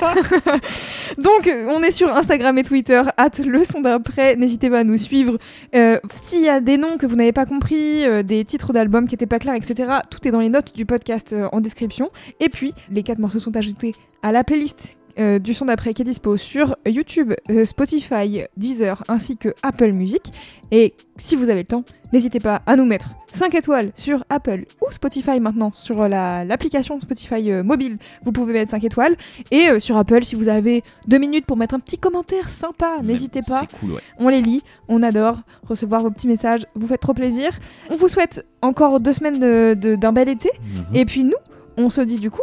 [1.18, 4.36] Donc, on est sur Instagram et Twitter, hâte le son d'après.
[4.36, 5.38] N'hésitez pas à nous suivre.
[5.74, 9.06] Euh, S'il y a des noms que vous n'avez pas compris, euh, des titres d'albums
[9.06, 12.10] qui n'étaient pas clairs, etc., tout est dans les notes du podcast euh, en description.
[12.40, 16.02] Et puis, les quatre morceaux sont ajoutés à la playlist euh, du son d'après qui
[16.02, 20.22] est dispo sur YouTube, euh, Spotify, Deezer ainsi que Apple Music.
[20.70, 24.64] Et si vous avez le temps, n'hésitez pas à nous mettre 5 étoiles sur Apple
[24.80, 29.16] ou Spotify maintenant, sur la- l'application Spotify euh, mobile, vous pouvez mettre 5 étoiles.
[29.50, 33.42] Et sur Apple, si vous avez 2 minutes pour mettre un petit commentaire sympa, n'hésitez
[33.42, 33.62] pas.
[33.68, 34.00] C'est cool, ouais.
[34.18, 35.38] On les lit, on adore
[35.68, 37.50] recevoir vos petits messages, vous faites trop plaisir.
[37.90, 40.50] On vous souhaite encore deux semaines de- de- d'un bel été.
[40.62, 40.96] Mhm.
[40.96, 41.32] Et puis nous,
[41.76, 42.42] on se dit du coup...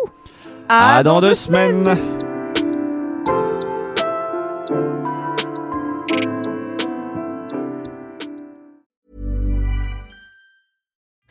[0.68, 1.84] À dans deux semaines.